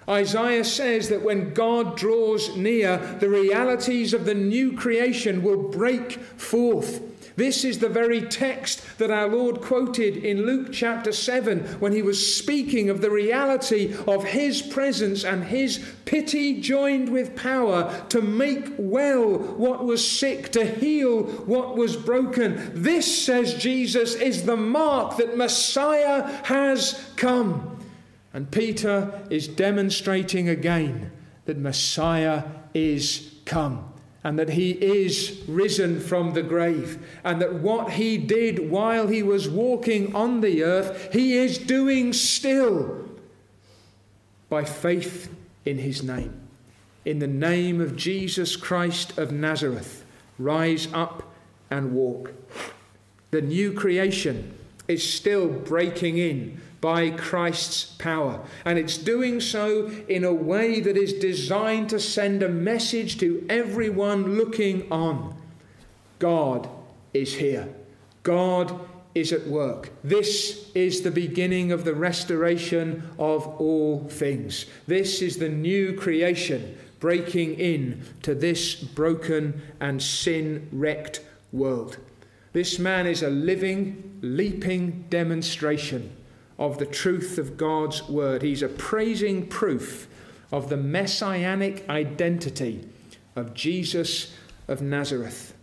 Isaiah 0.09 0.65
says 0.65 1.09
that 1.11 1.23
when 1.23 1.53
God 1.53 1.97
draws 1.97 2.57
near, 2.57 2.97
the 3.21 3.29
realities 3.29 4.15
of 4.15 4.25
the 4.25 4.35
new 4.35 4.73
creation 4.77 5.43
will 5.43 5.69
break 5.69 6.13
forth. 6.13 7.03
This 7.39 7.65
is 7.65 7.79
the 7.79 7.89
very 7.89 8.23
text 8.23 8.99
that 8.99 9.13
our 9.13 9.29
Lord 9.29 9.61
quoted 9.61 10.17
in 10.17 10.45
Luke 10.45 10.71
chapter 10.73 11.13
7 11.13 11.61
when 11.79 11.93
he 11.93 12.03
was 12.03 12.37
speaking 12.37 12.91
of 12.91 13.01
the 13.01 13.13
reality 13.13 13.95
of 14.09 14.25
his 14.25 14.61
presence 14.61 15.23
and 15.23 15.45
his 15.45 15.79
pity 16.05 16.61
joined 16.61 17.11
with 17.11 17.37
power 17.37 18.05
to 18.09 18.21
make 18.21 18.73
well 18.77 19.39
what 19.39 19.85
was 19.85 20.05
sick, 20.05 20.51
to 20.51 20.67
heal 20.67 21.23
what 21.23 21.77
was 21.77 21.97
broken. 21.97 22.73
This, 22.75 23.25
says 23.25 23.55
Jesus, 23.55 24.17
is 24.17 24.43
the 24.43 24.57
mark 24.57 25.17
that 25.19 25.37
Messiah 25.37 26.27
has 26.43 27.09
come. 27.15 27.78
And 28.39 28.53
Peter 28.53 29.21
is 29.31 29.49
demonstrating 29.49 30.49
again 30.49 31.11
that 31.47 31.59
Messiah 31.59 32.45
is 32.73 33.35
come 33.45 33.93
and 34.23 34.39
that 34.39 34.51
he 34.51 34.71
is 34.71 35.43
risen 35.49 35.99
from 35.99 36.35
the 36.35 36.43
grave, 36.45 37.05
and 37.25 37.43
that 37.43 37.55
what 37.55 37.91
he 37.95 38.17
did 38.17 38.71
while 38.71 39.09
he 39.09 39.25
was 39.25 39.49
walking 39.49 40.15
on 40.15 40.41
the 40.41 40.63
earth, 40.63 41.13
he 41.13 41.37
is 41.37 41.59
doing 41.59 42.13
still 42.13 43.09
by 44.49 44.63
faith 44.63 45.35
in 45.65 45.79
his 45.79 46.05
name. 46.05 46.41
In 47.05 47.19
the 47.19 47.27
name 47.27 47.81
of 47.81 47.97
Jesus 47.97 48.55
Christ 48.55 49.19
of 49.19 49.33
Nazareth, 49.33 50.05
rise 50.39 50.87
up 50.93 51.25
and 51.73 51.91
walk. 51.91 52.33
The 53.33 53.43
new 53.43 53.73
creation 53.73 54.55
is 54.87 55.13
still 55.13 55.49
breaking 55.49 56.19
in 56.19 56.61
by 56.81 57.11
Christ's 57.11 57.85
power. 57.85 58.41
And 58.65 58.79
it's 58.79 58.97
doing 58.97 59.41
so 59.41 59.89
in 60.09 60.25
a 60.25 60.33
way 60.33 60.81
that 60.81 60.97
is 60.97 61.13
designed 61.15 61.91
to 61.91 62.01
send 62.01 62.43
a 62.43 62.49
message 62.49 63.19
to 63.19 63.45
everyone 63.49 64.37
looking 64.37 64.91
on 64.91 65.35
God 66.19 66.69
is 67.15 67.35
here, 67.35 67.69
God 68.23 68.79
is 69.15 69.33
at 69.33 69.47
work. 69.47 69.91
This 70.05 70.71
is 70.75 71.03
the 71.03 71.11
beginning 71.11 71.73
of 71.73 71.85
the 71.85 71.95
restoration 71.95 73.09
of 73.19 73.47
all 73.61 74.07
things. 74.09 74.67
This 74.87 75.23
is 75.23 75.39
the 75.39 75.49
new 75.49 75.95
creation 75.95 76.77
breaking 77.01 77.55
in 77.55 78.03
to 78.23 78.35
this 78.35 78.75
broken 78.75 79.63
and 79.81 80.03
sin 80.03 80.69
wrecked 80.73 81.21
world. 81.53 81.97
This 82.53 82.79
man 82.79 83.07
is 83.07 83.23
a 83.23 83.31
living, 83.31 84.19
leaping 84.21 85.05
demonstration 85.09 86.13
of 86.59 86.79
the 86.79 86.87
truth 86.87 87.39
of 87.39 87.57
God's 87.57 88.09
word. 88.09 88.43
He's 88.43 88.63
a 88.63 88.69
praising 88.69 89.47
proof 89.47 90.09
of 90.51 90.69
the 90.69 90.77
messianic 90.77 91.89
identity 91.89 92.89
of 93.37 93.55
Jesus 93.55 94.35
of 94.67 94.83
Nazareth. 94.83 95.55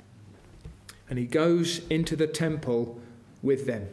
And 1.10 1.20
he 1.20 1.26
goes 1.26 1.86
into 1.90 2.16
the 2.16 2.28
temple 2.28 3.00
with 3.44 3.66
them. 3.66 3.88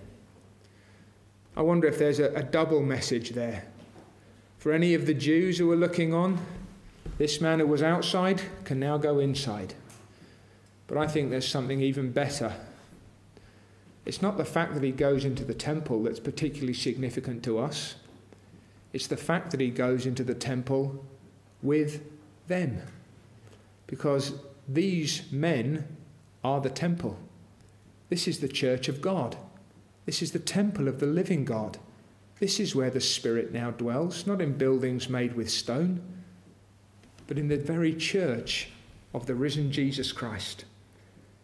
I 1.57 1.63
wonder 1.63 1.87
if 1.89 1.99
there's 1.99 2.21
a, 2.21 2.33
a 2.35 2.43
double 2.43 2.83
message 2.83 3.31
there. 3.31 3.65
For 4.59 4.73
any 4.73 4.95
of 4.95 5.07
the 5.07 5.15
Jews 5.15 5.59
who 5.59 5.71
are 5.73 5.77
looking 5.77 6.15
on, 6.15 6.39
this 7.19 7.41
man 7.41 7.59
who 7.59 7.67
was 7.67 7.83
outside 7.83 8.41
can 8.65 8.79
now 8.79 8.97
go 8.97 9.19
inside. 9.19 9.75
But 10.87 10.99
I 10.99 11.07
think 11.07 11.31
there's 11.31 11.49
something 11.49 11.81
even 11.81 12.13
better 12.13 12.55
it's 14.05 14.23
not 14.23 14.37
the 14.37 14.45
fact 14.45 14.75
that 14.75 14.83
he 14.83 14.91
goes 14.91 15.25
into 15.25 15.45
the 15.45 15.55
temple 15.55 16.03
that's 16.03 16.21
particularly 16.21 16.75
significant 16.75 17.43
to 17.45 17.59
us. 17.59 17.95
It's 18.93 19.07
the 19.07 19.17
fact 19.17 19.51
that 19.53 19.61
he 19.61 19.71
goes 19.71 20.07
into 20.07 20.25
the 20.25 20.35
temple 20.35 21.05
with 21.63 22.03
them. 22.49 22.83
Because 23.87 24.35
these 24.69 25.31
men 25.31 25.97
are 26.43 26.61
the 26.61 26.71
temple. 26.71 27.19
This 28.09 28.27
is 28.27 28.41
the 28.41 28.49
church 28.49 28.89
of 28.89 29.01
God. 29.01 29.37
This 30.05 30.21
is 30.21 30.33
the 30.33 30.39
temple 30.39 30.89
of 30.89 30.99
the 30.99 31.07
living 31.07 31.45
God. 31.45 31.79
This 32.41 32.59
is 32.59 32.75
where 32.75 32.91
the 32.91 33.01
Spirit 33.01 33.53
now 33.53 33.71
dwells, 33.71 34.27
not 34.27 34.41
in 34.41 34.59
buildings 34.59 35.09
made 35.09 35.35
with 35.35 35.49
stone, 35.49 36.03
but 37.29 37.39
in 37.39 37.49
the 37.49 37.57
very 37.57 37.95
church 37.95 38.69
of 39.15 39.27
the 39.27 39.35
risen 39.35 39.71
Jesus 39.71 40.11
Christ. 40.11 40.65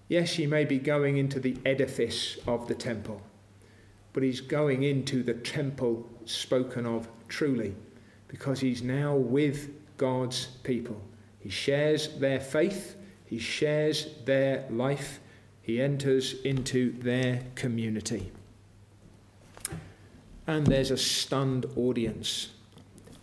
Yes, 0.09 0.33
he 0.33 0.47
may 0.47 0.64
be 0.64 0.79
going 0.79 1.18
into 1.18 1.38
the 1.38 1.57
edifice 1.66 2.38
of 2.47 2.66
the 2.66 2.75
temple, 2.75 3.23
but 4.12 4.23
he's 4.23 4.40
going 4.40 4.83
into 4.83 5.23
the 5.23 5.35
temple 5.35 6.09
spoken 6.25 6.87
of 6.87 7.09
truly 7.29 7.75
because 8.27 8.61
he's 8.61 8.83
now 8.83 9.14
with 9.14 9.71
God's 9.99 10.47
people. 10.62 11.01
He 11.40 11.51
shares 11.51 12.09
their 12.18 12.40
faith, 12.40 12.97
he 13.27 13.38
shares 13.38 14.09
their 14.25 14.66
life, 14.71 15.21
he 15.61 15.81
enters 15.81 16.40
into 16.42 16.92
their 17.01 17.42
community. 17.55 18.33
And 20.47 20.66
there's 20.66 20.90
a 20.90 20.97
stunned 20.97 21.66
audience. 21.77 22.49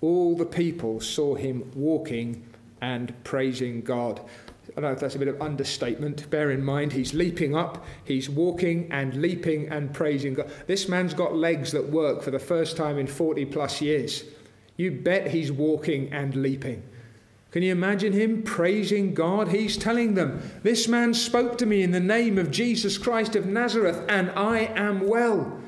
All 0.01 0.35
the 0.35 0.45
people 0.45 1.01
saw 1.01 1.33
him 1.33 1.71
walking 1.73 2.45
and 2.81 3.11
praising 3.23 3.81
God. 3.81 4.21
I 4.77 4.81
don't 4.81 4.89
know 4.89 4.93
if 4.93 4.99
that's 4.99 5.15
a 5.15 5.19
bit 5.19 5.29
of 5.29 5.41
understatement. 5.41 6.29
Bear 6.29 6.51
in 6.51 6.63
mind, 6.63 6.91
he's 6.91 7.13
leaping 7.13 7.55
up, 7.55 7.85
he's 8.03 8.29
walking 8.29 8.91
and 8.91 9.21
leaping 9.21 9.69
and 9.69 9.93
praising 9.93 10.33
God. 10.33 10.51
This 10.67 10.89
man's 10.89 11.13
got 11.13 11.33
legs 11.33 11.71
that 11.71 11.89
work 11.89 12.21
for 12.21 12.31
the 12.31 12.39
first 12.39 12.75
time 12.75 12.97
in 12.97 13.07
40 13.07 13.45
plus 13.45 13.81
years. 13.81 14.25
You 14.75 14.91
bet 14.91 15.27
he's 15.27 15.51
walking 15.51 16.11
and 16.11 16.35
leaping. 16.35 16.83
Can 17.51 17.63
you 17.63 17.71
imagine 17.71 18.11
him 18.11 18.43
praising 18.43 19.13
God? 19.13 19.47
He's 19.47 19.77
telling 19.77 20.15
them, 20.15 20.41
This 20.61 20.89
man 20.89 21.13
spoke 21.13 21.57
to 21.59 21.65
me 21.65 21.83
in 21.83 21.91
the 21.91 22.01
name 22.01 22.37
of 22.37 22.51
Jesus 22.51 22.97
Christ 22.97 23.37
of 23.37 23.45
Nazareth, 23.45 24.03
and 24.09 24.29
I 24.31 24.71
am 24.75 25.07
well. 25.07 25.61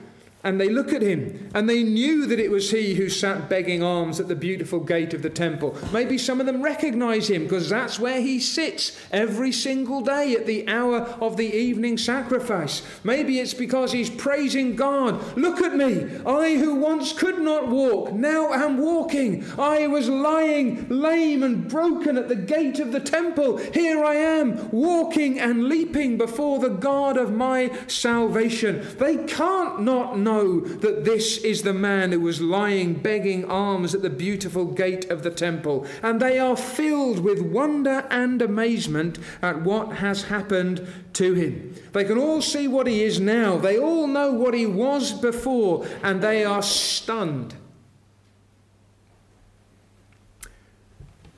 And 0.47 0.61
they 0.61 0.69
look 0.69 0.93
at 0.93 1.01
him, 1.01 1.49
and 1.53 1.69
they 1.69 1.83
knew 1.83 2.25
that 2.25 2.39
it 2.39 2.49
was 2.49 2.71
he 2.71 2.93
who 2.93 3.09
sat 3.09 3.49
begging 3.49 3.83
alms 3.83 4.17
at 4.17 4.29
the 4.29 4.35
beautiful 4.35 4.79
gate 4.79 5.13
of 5.13 5.21
the 5.21 5.29
temple. 5.29 5.75
Maybe 5.91 6.17
some 6.17 6.39
of 6.39 6.45
them 6.45 6.61
recognize 6.61 7.29
him 7.29 7.43
because 7.43 7.67
that's 7.67 7.99
where 7.99 8.21
he 8.21 8.39
sits 8.39 8.97
every 9.11 9.51
single 9.51 9.99
day 9.99 10.35
at 10.35 10.45
the 10.45 10.65
hour 10.69 10.99
of 11.19 11.35
the 11.35 11.53
evening 11.53 11.97
sacrifice. 11.97 12.81
Maybe 13.03 13.39
it's 13.39 13.53
because 13.53 13.91
he's 13.91 14.09
praising 14.09 14.77
God. 14.77 15.35
Look 15.35 15.59
at 15.59 15.75
me. 15.75 16.17
I 16.25 16.55
who 16.55 16.75
once 16.75 17.11
could 17.11 17.39
not 17.39 17.67
walk, 17.67 18.13
now 18.13 18.53
am 18.53 18.77
walking. 18.77 19.43
I 19.59 19.87
was 19.87 20.07
lying 20.07 20.87
lame 20.87 21.43
and 21.43 21.67
broken 21.67 22.17
at 22.17 22.29
the 22.29 22.37
gate 22.37 22.79
of 22.79 22.93
the 22.93 23.01
temple. 23.01 23.57
Here 23.57 24.01
I 24.01 24.15
am, 24.15 24.71
walking 24.71 25.41
and 25.41 25.65
leaping 25.65 26.17
before 26.17 26.59
the 26.59 26.69
God 26.69 27.17
of 27.17 27.33
my 27.33 27.69
salvation. 27.87 28.87
They 28.97 29.17
can't 29.25 29.81
not 29.81 30.17
know 30.17 30.36
know 30.37 30.59
that 30.59 31.05
this 31.05 31.37
is 31.39 31.63
the 31.63 31.73
man 31.73 32.11
who 32.11 32.19
was 32.19 32.41
lying 32.41 32.93
begging 32.93 33.45
alms 33.45 33.95
at 33.95 34.01
the 34.01 34.09
beautiful 34.09 34.65
gate 34.65 35.09
of 35.09 35.23
the 35.23 35.31
temple. 35.31 35.85
And 36.03 36.19
they 36.19 36.39
are 36.39 36.57
filled 36.57 37.19
with 37.19 37.41
wonder 37.41 38.05
and 38.09 38.41
amazement 38.41 39.19
at 39.41 39.61
what 39.61 39.97
has 39.97 40.23
happened 40.23 40.87
to 41.13 41.33
him. 41.33 41.75
They 41.93 42.05
can 42.05 42.17
all 42.17 42.41
see 42.41 42.67
what 42.67 42.87
he 42.87 43.03
is 43.03 43.19
now, 43.19 43.57
they 43.57 43.77
all 43.77 44.07
know 44.07 44.31
what 44.31 44.53
he 44.53 44.65
was 44.65 45.13
before, 45.13 45.87
and 46.03 46.21
they 46.21 46.43
are 46.43 46.63
stunned. 46.63 47.55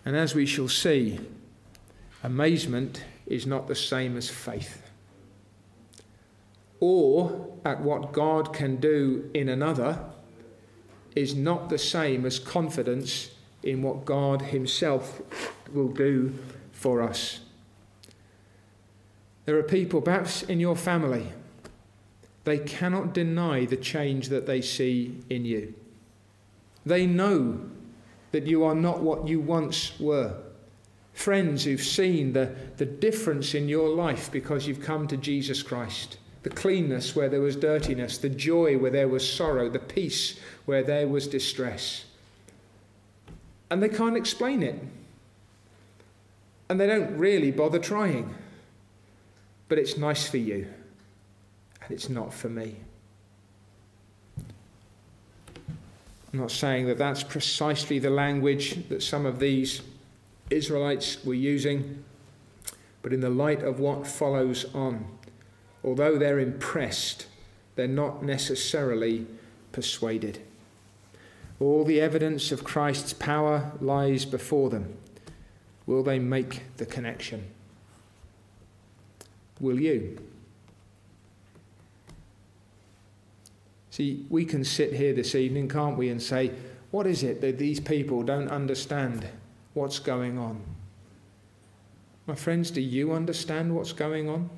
And 0.06 0.16
as 0.16 0.34
we 0.34 0.46
shall 0.46 0.70
see, 0.70 1.20
amazement 2.24 3.04
is 3.28 3.46
not 3.46 3.68
the 3.68 3.76
same 3.76 4.18
as 4.18 4.30
faith 4.30 4.89
or 6.80 7.50
at 7.66 7.82
what 7.82 8.14
God 8.14 8.54
can 8.54 8.78
do 8.78 9.30
in 9.34 9.50
another 9.50 10.00
is 11.16 11.36
not 11.36 11.70
the 11.70 11.78
same 11.78 12.26
as 12.26 12.40
confidence 12.40 13.32
in 13.64 13.82
what 13.82 14.06
God 14.06 14.42
Himself 14.42 15.22
will 15.74 15.90
do 15.90 16.34
for 16.72 17.02
us. 17.02 17.42
There 19.46 19.58
are 19.58 19.64
people, 19.64 20.02
perhaps 20.02 20.44
in 20.44 20.60
your 20.60 20.76
family, 20.76 21.28
they 22.46 22.60
cannot 22.60 23.14
deny 23.14 23.66
the 23.66 23.78
change 23.78 24.30
that 24.30 24.46
they 24.46 24.62
see 24.62 25.18
in 25.30 25.46
you. 25.46 25.74
They 26.86 27.06
know 27.06 27.60
that 28.32 28.48
you 28.48 28.64
are 28.64 28.76
not 28.76 29.02
what 29.02 29.28
you 29.28 29.40
once 29.40 30.00
were. 30.00 30.36
Friends 31.14 31.66
who've 31.66 31.82
seen 31.82 32.32
the, 32.32 32.56
the 32.78 32.86
difference 32.86 33.54
in 33.54 33.68
your 33.68 33.90
life 33.90 34.32
because 34.32 34.68
you've 34.68 34.82
come 34.82 35.08
to 35.08 35.18
Jesus 35.18 35.62
Christ 35.62 36.18
the 36.44 36.50
cleanness 36.50 37.16
where 37.16 37.30
there 37.30 37.42
was 37.42 37.56
dirtiness, 37.56 38.18
the 38.18 38.30
joy 38.30 38.78
where 38.78 38.92
there 38.92 39.08
was 39.08 39.30
sorrow, 39.30 39.70
the 39.70 39.80
peace 39.80 40.40
where 40.66 40.84
there 40.84 41.08
was 41.08 41.28
distress. 41.28 42.06
And 43.70 43.84
they 43.84 43.90
can't 43.90 44.18
explain 44.18 44.64
it. 44.64 44.82
And 46.70 46.80
they 46.80 46.88
don't 46.88 47.18
really 47.18 47.52
bother 47.52 47.80
trying. 47.80 48.34
But 49.68 49.78
it's 49.78 49.98
nice 49.98 50.28
for 50.28 50.38
you, 50.38 50.68
and 51.82 51.92
it's 51.92 52.10
not 52.10 52.34
for 52.34 52.50
me. 52.50 52.76
I'm 56.32 56.40
not 56.40 56.52
saying 56.52 56.88
that 56.88 56.98
that's 56.98 57.24
precisely 57.24 58.00
the 58.00 58.10
language 58.10 58.88
that 58.90 59.02
some 59.02 59.26
of 59.26 59.40
these 59.40 59.82
Israelites 60.50 61.24
were 61.24 61.34
using, 61.34 62.04
but 63.02 63.14
in 63.14 63.20
the 63.20 63.30
light 63.30 63.64
of 63.64 63.80
what 63.80 64.06
follows 64.06 64.66
on, 64.74 65.06
although 65.84 66.18
they're 66.18 66.40
impressed, 66.40 67.28
they're 67.76 67.88
not 67.88 68.24
necessarily 68.24 69.26
persuaded. 69.72 70.40
All 71.60 71.84
the 71.84 72.00
evidence 72.00 72.52
of 72.52 72.64
Christ's 72.64 73.14
power 73.14 73.72
lies 73.82 74.26
before 74.26 74.70
them. 74.70 74.98
Will 75.86 76.04
they 76.04 76.20
make 76.20 76.64
the 76.78 76.86
connection? 76.86 77.46
Will 79.60 79.80
you? 79.80 80.18
See, 83.92 84.26
we 84.30 84.46
can 84.46 84.64
sit 84.64 84.94
here 84.94 85.14
this 85.14 85.36
evening, 85.36 85.68
can't 85.68 85.98
we, 85.98 86.10
and 86.10 86.22
say, 86.22 86.52
what 86.92 87.06
is 87.06 87.24
it 87.24 87.42
that 87.42 87.58
these 87.58 87.80
people 87.80 88.24
don't 88.24 88.48
understand 88.50 89.28
what's 89.74 90.00
going 90.00 90.38
on? 90.38 90.62
My 92.26 92.36
friends, 92.36 92.72
do 92.72 92.82
you 92.82 93.12
understand 93.12 93.76
what's 93.76 93.92
going 93.92 94.30
on? 94.30 94.50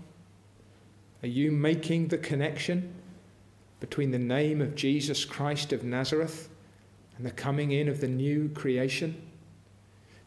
Are 1.24 1.28
you 1.28 1.52
making 1.52 2.08
the 2.08 2.18
connection 2.18 2.94
between 3.80 4.12
the 4.12 4.20
name 4.20 4.62
of 4.62 4.76
Jesus 4.76 5.24
Christ 5.24 5.72
of 5.72 5.84
Nazareth 5.84 6.50
and 7.18 7.26
the 7.26 7.32
coming 7.32 7.72
in 7.72 7.88
of 7.88 8.02
the 8.02 8.08
new 8.08 8.50
creation? 8.50 9.22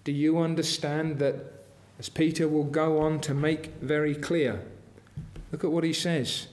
Do 0.04 0.12
you 0.12 0.38
understand 0.38 1.18
that, 1.18 1.36
as 1.98 2.08
Peter 2.08 2.46
will 2.46 2.64
go 2.64 3.00
on 3.00 3.20
to 3.22 3.34
make 3.34 3.74
very 3.80 4.14
clear, 4.14 4.62
look 5.50 5.64
at 5.64 5.72
what 5.72 5.84
he 5.84 5.92
says. 5.92 6.48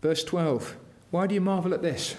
Verse 0.00 0.24
12 0.24 0.76
Why 1.10 1.26
do 1.26 1.34
you 1.34 1.40
marvel 1.40 1.74
at 1.74 1.82
this? 1.82 2.16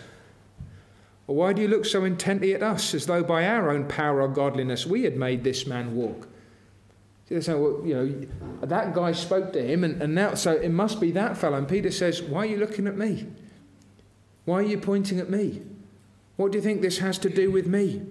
Or 1.25 1.35
why 1.35 1.53
do 1.53 1.61
you 1.61 1.67
look 1.67 1.85
so 1.85 2.05
intently 2.05 2.53
at 2.53 2.63
us, 2.63 2.93
as 2.93 3.05
though 3.05 3.23
by 3.23 3.45
our 3.45 3.69
own 3.69 3.85
power 3.87 4.21
or 4.21 4.27
godliness 4.27 4.85
we 4.85 5.03
had 5.03 5.17
made 5.17 5.43
this 5.43 5.65
man 5.65 5.95
walk? 5.95 6.27
They 7.29 7.41
say, 7.41 7.55
well, 7.55 7.81
you 7.83 7.93
know, 7.93 8.65
that 8.65 8.93
guy 8.93 9.11
spoke 9.11 9.51
to 9.53 9.61
him, 9.61 9.83
and, 9.83 10.01
and 10.01 10.15
now, 10.15 10.35
so 10.35 10.53
it 10.53 10.69
must 10.69 11.01
be 11.01 11.11
that 11.11 11.37
fellow. 11.37 11.57
And 11.57 11.67
Peter 11.67 11.91
says, 11.91 12.21
Why 12.21 12.43
are 12.43 12.45
you 12.45 12.57
looking 12.57 12.87
at 12.87 12.97
me? 12.97 13.27
Why 14.45 14.59
are 14.59 14.63
you 14.63 14.77
pointing 14.77 15.19
at 15.19 15.29
me? 15.29 15.61
What 16.37 16.51
do 16.51 16.57
you 16.57 16.63
think 16.63 16.81
this 16.81 16.99
has 16.99 17.17
to 17.19 17.29
do 17.29 17.51
with 17.51 17.67
me? 17.67 18.03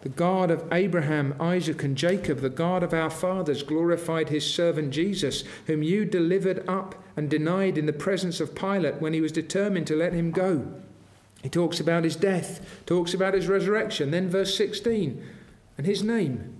The 0.00 0.08
God 0.08 0.50
of 0.50 0.70
Abraham, 0.72 1.34
Isaac, 1.40 1.82
and 1.82 1.96
Jacob, 1.96 2.40
the 2.40 2.50
God 2.50 2.82
of 2.82 2.94
our 2.94 3.10
fathers, 3.10 3.62
glorified 3.62 4.28
his 4.28 4.50
servant 4.52 4.90
Jesus, 4.90 5.44
whom 5.66 5.82
you 5.82 6.04
delivered 6.04 6.66
up 6.68 6.94
and 7.16 7.28
denied 7.28 7.76
in 7.76 7.86
the 7.86 7.92
presence 7.92 8.40
of 8.40 8.54
Pilate 8.54 9.00
when 9.00 9.12
he 9.12 9.20
was 9.20 9.32
determined 9.32 9.86
to 9.86 9.96
let 9.96 10.12
him 10.12 10.30
go. 10.30 10.66
He 11.42 11.48
talks 11.48 11.80
about 11.80 12.04
his 12.04 12.16
death, 12.16 12.82
talks 12.86 13.12
about 13.12 13.34
his 13.34 13.48
resurrection. 13.48 14.10
Then, 14.10 14.30
verse 14.30 14.56
16, 14.56 15.22
and 15.76 15.86
his 15.86 16.02
name, 16.02 16.54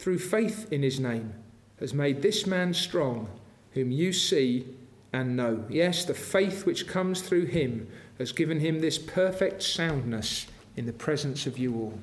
through 0.00 0.18
faith 0.18 0.66
in 0.72 0.82
his 0.82 0.98
name, 0.98 1.34
has 1.78 1.92
made 1.92 2.22
this 2.22 2.46
man 2.46 2.72
strong, 2.72 3.28
whom 3.72 3.90
you 3.90 4.14
see 4.14 4.64
and 5.12 5.36
know. 5.36 5.62
Yes, 5.68 6.06
the 6.06 6.14
faith 6.14 6.64
which 6.64 6.86
comes 6.86 7.20
through 7.20 7.44
him 7.44 7.86
has 8.16 8.32
given 8.32 8.60
him 8.60 8.80
this 8.80 8.96
perfect 8.96 9.62
soundness 9.62 10.46
in 10.74 10.86
the 10.86 10.92
presence 10.94 11.46
of 11.46 11.58
you 11.58 11.74
all. 11.74 11.98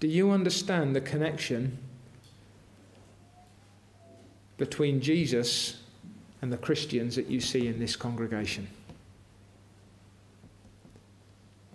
Do 0.00 0.08
you 0.08 0.32
understand 0.32 0.96
the 0.96 1.00
connection 1.00 1.78
between 4.58 5.00
Jesus 5.00 5.80
and 6.42 6.52
the 6.52 6.56
Christians 6.56 7.14
that 7.14 7.28
you 7.28 7.40
see 7.40 7.68
in 7.68 7.78
this 7.78 7.94
congregation? 7.94 8.66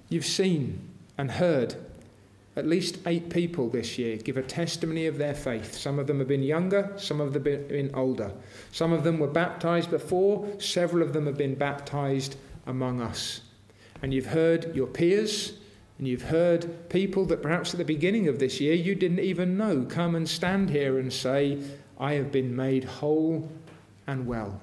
You've 0.09 0.25
seen 0.25 0.89
and 1.17 1.31
heard 1.31 1.75
at 2.55 2.65
least 2.65 2.99
eight 3.05 3.29
people 3.29 3.69
this 3.69 3.97
year 3.97 4.17
give 4.17 4.37
a 4.37 4.41
testimony 4.41 5.07
of 5.07 5.17
their 5.17 5.33
faith. 5.33 5.75
Some 5.75 5.99
of 5.99 6.07
them 6.07 6.19
have 6.19 6.27
been 6.27 6.43
younger, 6.43 6.93
some 6.97 7.19
of 7.19 7.33
them 7.33 7.45
have 7.45 7.67
been 7.67 7.91
older. 7.93 8.31
Some 8.71 8.93
of 8.93 9.03
them 9.03 9.19
were 9.19 9.27
baptized 9.27 9.89
before, 9.89 10.47
several 10.59 11.03
of 11.03 11.13
them 11.13 11.25
have 11.25 11.37
been 11.37 11.55
baptized 11.55 12.37
among 12.65 13.01
us. 13.01 13.41
And 14.01 14.13
you've 14.13 14.27
heard 14.27 14.75
your 14.75 14.87
peers, 14.87 15.53
and 15.97 16.07
you've 16.07 16.23
heard 16.23 16.89
people 16.89 17.25
that 17.25 17.41
perhaps 17.41 17.73
at 17.73 17.77
the 17.77 17.85
beginning 17.85 18.27
of 18.27 18.39
this 18.39 18.59
year 18.59 18.73
you 18.73 18.95
didn't 18.95 19.19
even 19.19 19.57
know 19.57 19.85
come 19.87 20.15
and 20.15 20.27
stand 20.27 20.69
here 20.69 20.99
and 20.99 21.11
say, 21.11 21.61
I 21.99 22.13
have 22.13 22.31
been 22.31 22.55
made 22.55 22.83
whole 22.83 23.49
and 24.07 24.27
well. 24.27 24.61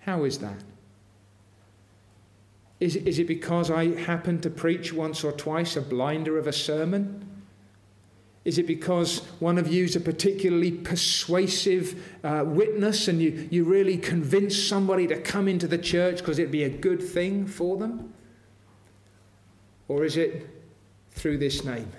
How 0.00 0.24
is 0.24 0.38
that? 0.38 0.62
Is, 2.84 2.96
is 2.96 3.18
it 3.18 3.26
because 3.26 3.70
I 3.70 3.98
happened 3.98 4.42
to 4.42 4.50
preach 4.50 4.92
once 4.92 5.24
or 5.24 5.32
twice 5.32 5.74
a 5.74 5.80
blinder 5.80 6.36
of 6.36 6.46
a 6.46 6.52
sermon? 6.52 7.26
Is 8.44 8.58
it 8.58 8.66
because 8.66 9.20
one 9.40 9.56
of 9.56 9.72
you 9.72 9.84
is 9.84 9.96
a 9.96 10.00
particularly 10.00 10.70
persuasive 10.70 11.98
uh, 12.22 12.44
witness 12.46 13.08
and 13.08 13.22
you, 13.22 13.48
you 13.50 13.64
really 13.64 13.96
convince 13.96 14.62
somebody 14.62 15.06
to 15.06 15.18
come 15.18 15.48
into 15.48 15.66
the 15.66 15.78
church 15.78 16.18
because 16.18 16.38
it'd 16.38 16.52
be 16.52 16.64
a 16.64 16.68
good 16.68 17.02
thing 17.02 17.46
for 17.46 17.78
them? 17.78 18.12
Or 19.88 20.04
is 20.04 20.18
it 20.18 20.46
through 21.12 21.38
this 21.38 21.64
name? 21.64 21.90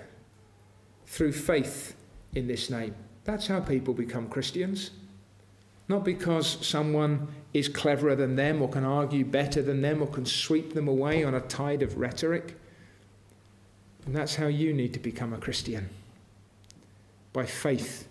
Through 1.06 1.32
faith 1.32 1.96
in 2.36 2.46
this 2.46 2.70
name? 2.70 2.94
That's 3.24 3.48
how 3.48 3.58
people 3.58 3.92
become 3.92 4.28
Christians. 4.28 4.92
Not 5.88 6.04
because 6.04 6.66
someone 6.66 7.28
is 7.54 7.68
cleverer 7.68 8.16
than 8.16 8.36
them 8.36 8.60
or 8.60 8.68
can 8.68 8.84
argue 8.84 9.24
better 9.24 9.62
than 9.62 9.82
them 9.82 10.02
or 10.02 10.06
can 10.06 10.26
sweep 10.26 10.74
them 10.74 10.88
away 10.88 11.24
on 11.24 11.34
a 11.34 11.40
tide 11.40 11.82
of 11.82 11.96
rhetoric. 11.96 12.56
And 14.04 14.14
that's 14.14 14.36
how 14.36 14.46
you 14.46 14.72
need 14.72 14.92
to 14.94 14.98
become 14.98 15.32
a 15.32 15.38
Christian 15.38 15.88
by 17.32 17.46
faith 17.46 18.08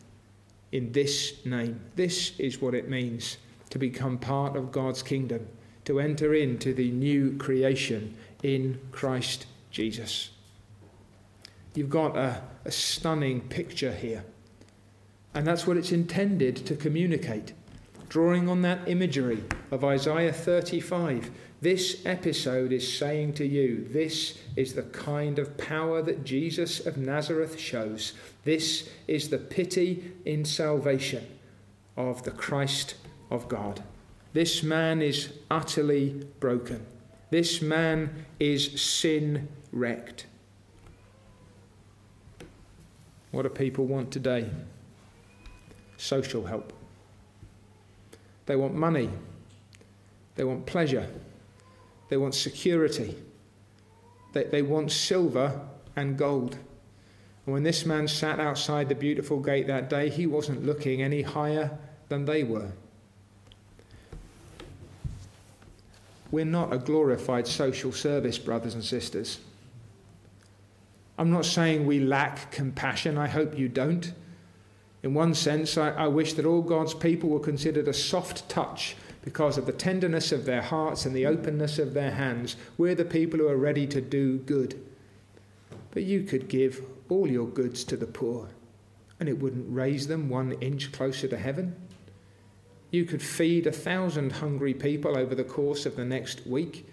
in 0.71 0.91
this 0.91 1.45
name. 1.45 1.79
This 1.95 2.37
is 2.39 2.61
what 2.61 2.73
it 2.73 2.89
means 2.89 3.37
to 3.69 3.79
become 3.79 4.17
part 4.17 4.55
of 4.55 4.71
God's 4.71 5.01
kingdom, 5.01 5.47
to 5.85 5.99
enter 5.99 6.33
into 6.33 6.73
the 6.73 6.91
new 6.91 7.37
creation 7.37 8.15
in 8.43 8.79
Christ 8.91 9.47
Jesus. 9.71 10.29
You've 11.73 11.89
got 11.89 12.15
a, 12.15 12.41
a 12.63 12.71
stunning 12.71 13.41
picture 13.41 13.91
here, 13.91 14.23
and 15.33 15.45
that's 15.45 15.67
what 15.67 15.77
it's 15.77 15.91
intended 15.91 16.55
to 16.65 16.75
communicate 16.75 17.53
drawing 18.09 18.47
on 18.49 18.61
that 18.61 18.87
imagery 18.87 19.43
of 19.71 19.83
Isaiah 19.83 20.33
35. 20.33 21.31
This 21.61 22.05
episode 22.05 22.71
is 22.71 22.97
saying 22.97 23.33
to 23.33 23.45
you, 23.45 23.87
this 23.89 24.37
is 24.55 24.73
the 24.73 24.83
kind 24.83 25.39
of 25.39 25.57
power 25.57 26.01
that 26.01 26.23
Jesus 26.23 26.85
of 26.85 26.97
Nazareth 26.97 27.59
shows. 27.59 28.13
This 28.43 28.89
is 29.07 29.29
the 29.29 29.37
pity 29.37 30.11
in 30.25 30.45
salvation 30.45 31.25
of 31.97 32.23
the 32.23 32.31
Christ 32.31 32.95
of 33.31 33.47
God. 33.47 33.81
This 34.33 34.61
man 34.61 35.01
is 35.01 35.33
utterly 35.49 36.27
broken. 36.39 36.85
This 37.31 37.61
man 37.61 38.25
is 38.39 38.81
sin 38.81 39.47
wrecked. 39.71 40.25
What 43.31 43.43
do 43.43 43.49
people 43.49 43.85
want 43.85 44.11
today? 44.11 44.49
Social 45.97 46.45
help. 46.45 46.73
They 48.45 48.55
want 48.55 48.75
money. 48.75 49.09
They 50.35 50.43
want 50.43 50.65
pleasure. 50.65 51.07
They 52.09 52.17
want 52.17 52.35
security. 52.35 53.15
They, 54.33 54.43
they 54.43 54.61
want 54.61 54.91
silver 54.91 55.61
and 55.95 56.17
gold. 56.17 56.57
And 57.45 57.53
when 57.53 57.63
this 57.63 57.85
man 57.85 58.07
sat 58.07 58.39
outside 58.39 58.89
the 58.89 58.95
beautiful 58.95 59.39
gate 59.39 59.67
that 59.67 59.89
day, 59.89 60.09
he 60.09 60.27
wasn't 60.27 60.65
looking 60.65 61.01
any 61.01 61.21
higher 61.21 61.77
than 62.09 62.25
they 62.25 62.43
were. 62.43 62.71
We're 66.31 66.45
not 66.45 66.73
a 66.73 66.77
glorified 66.77 67.47
social 67.47 67.91
service, 67.91 68.37
brothers 68.37 68.73
and 68.73 68.83
sisters. 68.83 69.39
I'm 71.17 71.31
not 71.31 71.45
saying 71.45 71.85
we 71.85 71.99
lack 71.99 72.51
compassion. 72.51 73.17
I 73.17 73.27
hope 73.27 73.57
you 73.57 73.69
don't. 73.69 74.11
In 75.05 75.13
one 75.13 75.35
sense, 75.35 75.77
I, 75.77 75.91
I 75.91 76.07
wish 76.07 76.33
that 76.33 76.47
all 76.47 76.63
God's 76.63 76.95
people 76.95 77.29
were 77.29 77.39
considered 77.39 77.87
a 77.87 77.93
soft 77.93 78.49
touch 78.49 78.95
because 79.21 79.55
of 79.55 79.67
the 79.67 79.71
tenderness 79.71 80.31
of 80.31 80.45
their 80.45 80.63
hearts 80.63 81.05
and 81.05 81.15
the 81.15 81.27
openness 81.27 81.77
of 81.77 81.93
their 81.93 82.09
hands. 82.09 82.55
We're 82.75 82.95
the 82.95 83.05
people 83.05 83.37
who 83.37 83.47
are 83.47 83.55
ready 83.55 83.85
to 83.85 84.01
do 84.01 84.39
good. 84.39 84.83
But 85.91 86.03
you 86.05 86.23
could 86.23 86.47
give 86.47 86.83
all 87.07 87.29
your 87.29 87.45
goods 87.45 87.83
to 87.83 87.95
the 87.95 88.07
poor, 88.07 88.49
and 89.19 89.29
it 89.29 89.37
wouldn't 89.37 89.71
raise 89.71 90.07
them 90.07 90.27
one 90.27 90.53
inch 90.53 90.91
closer 90.91 91.27
to 91.27 91.37
heaven. 91.37 91.75
You 92.89 93.05
could 93.05 93.21
feed 93.21 93.67
a 93.67 93.71
thousand 93.71 94.31
hungry 94.31 94.73
people 94.73 95.19
over 95.19 95.35
the 95.35 95.43
course 95.43 95.85
of 95.85 95.97
the 95.97 96.05
next 96.05 96.47
week, 96.47 96.89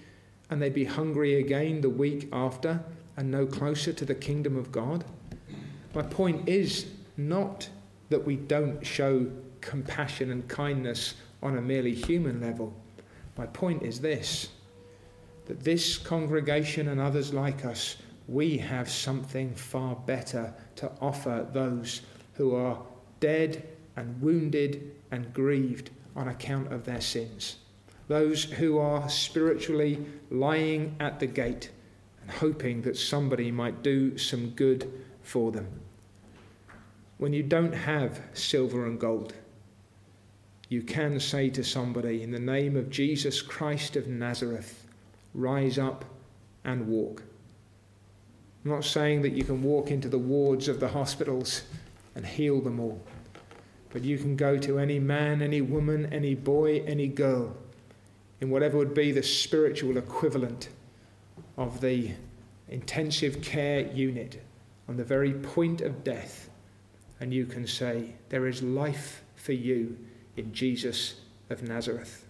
and 0.50 0.60
they'd 0.60 0.74
be 0.74 0.84
hungry 0.84 1.36
again 1.36 1.80
the 1.80 1.88
week 1.88 2.28
after 2.30 2.84
and 3.16 3.30
no 3.30 3.46
closer 3.46 3.94
to 3.94 4.04
the 4.04 4.14
kingdom 4.14 4.58
of 4.58 4.70
God. 4.70 5.06
My 5.94 6.02
point 6.02 6.46
is 6.46 6.88
not 7.16 7.70
that 8.12 8.26
we 8.26 8.36
don't 8.36 8.86
show 8.86 9.26
compassion 9.62 10.30
and 10.30 10.46
kindness 10.46 11.14
on 11.42 11.56
a 11.56 11.62
merely 11.62 11.94
human 11.94 12.42
level. 12.42 12.74
My 13.38 13.46
point 13.46 13.82
is 13.82 14.00
this 14.00 14.48
that 15.46 15.64
this 15.64 15.98
congregation 15.98 16.88
and 16.88 17.00
others 17.00 17.34
like 17.34 17.64
us, 17.64 17.96
we 18.28 18.58
have 18.58 18.88
something 18.88 19.52
far 19.54 19.96
better 19.96 20.54
to 20.76 20.92
offer 21.00 21.48
those 21.52 22.02
who 22.34 22.54
are 22.54 22.78
dead 23.18 23.66
and 23.96 24.20
wounded 24.20 24.94
and 25.10 25.32
grieved 25.34 25.90
on 26.14 26.28
account 26.28 26.72
of 26.72 26.84
their 26.84 27.00
sins. 27.00 27.56
Those 28.08 28.44
who 28.44 28.78
are 28.78 29.08
spiritually 29.08 30.04
lying 30.30 30.94
at 31.00 31.18
the 31.18 31.26
gate 31.26 31.70
and 32.20 32.30
hoping 32.30 32.82
that 32.82 32.96
somebody 32.96 33.50
might 33.50 33.82
do 33.82 34.16
some 34.18 34.50
good 34.50 34.92
for 35.22 35.50
them. 35.50 35.66
When 37.18 37.32
you 37.32 37.42
don't 37.42 37.72
have 37.72 38.20
silver 38.32 38.86
and 38.86 38.98
gold, 38.98 39.34
you 40.68 40.82
can 40.82 41.20
say 41.20 41.50
to 41.50 41.62
somebody, 41.62 42.22
In 42.22 42.30
the 42.30 42.38
name 42.38 42.76
of 42.76 42.90
Jesus 42.90 43.42
Christ 43.42 43.96
of 43.96 44.08
Nazareth, 44.08 44.86
rise 45.34 45.78
up 45.78 46.04
and 46.64 46.88
walk. 46.88 47.22
I'm 48.64 48.70
not 48.70 48.84
saying 48.84 49.22
that 49.22 49.32
you 49.32 49.44
can 49.44 49.62
walk 49.62 49.90
into 49.90 50.08
the 50.08 50.18
wards 50.18 50.68
of 50.68 50.80
the 50.80 50.88
hospitals 50.88 51.62
and 52.14 52.24
heal 52.24 52.60
them 52.60 52.78
all, 52.78 53.02
but 53.90 54.02
you 54.02 54.18
can 54.18 54.36
go 54.36 54.56
to 54.58 54.78
any 54.78 54.98
man, 54.98 55.42
any 55.42 55.60
woman, 55.60 56.12
any 56.12 56.34
boy, 56.34 56.82
any 56.86 57.08
girl, 57.08 57.56
in 58.40 58.50
whatever 58.50 58.78
would 58.78 58.94
be 58.94 59.12
the 59.12 59.22
spiritual 59.22 59.96
equivalent 59.96 60.68
of 61.56 61.80
the 61.80 62.12
intensive 62.68 63.42
care 63.42 63.80
unit 63.92 64.42
on 64.88 64.96
the 64.96 65.04
very 65.04 65.32
point 65.32 65.80
of 65.80 66.04
death, 66.04 66.48
and 67.22 67.32
you 67.32 67.46
can 67.46 67.68
say, 67.68 68.14
There 68.30 68.48
is 68.48 68.64
life 68.64 69.22
for 69.36 69.52
you 69.52 69.96
in 70.36 70.52
Jesus 70.52 71.20
of 71.50 71.62
Nazareth. 71.62 72.26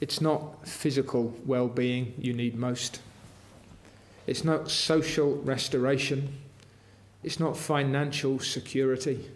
It's 0.00 0.20
not 0.20 0.64
physical 0.64 1.34
well 1.44 1.66
being 1.66 2.14
you 2.16 2.32
need 2.32 2.54
most. 2.54 3.00
It's 4.28 4.44
not 4.44 4.70
social 4.70 5.38
restoration. 5.38 6.38
It's 7.24 7.40
not 7.40 7.56
financial 7.56 8.38
security. 8.38 9.28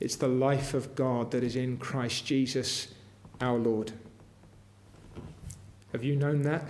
It's 0.00 0.16
the 0.16 0.26
life 0.26 0.74
of 0.74 0.96
God 0.96 1.30
that 1.30 1.44
is 1.44 1.54
in 1.54 1.76
Christ 1.76 2.26
Jesus 2.26 2.88
our 3.40 3.56
Lord. 3.56 3.92
Have 5.92 6.02
you 6.02 6.16
known 6.16 6.42
that? 6.42 6.64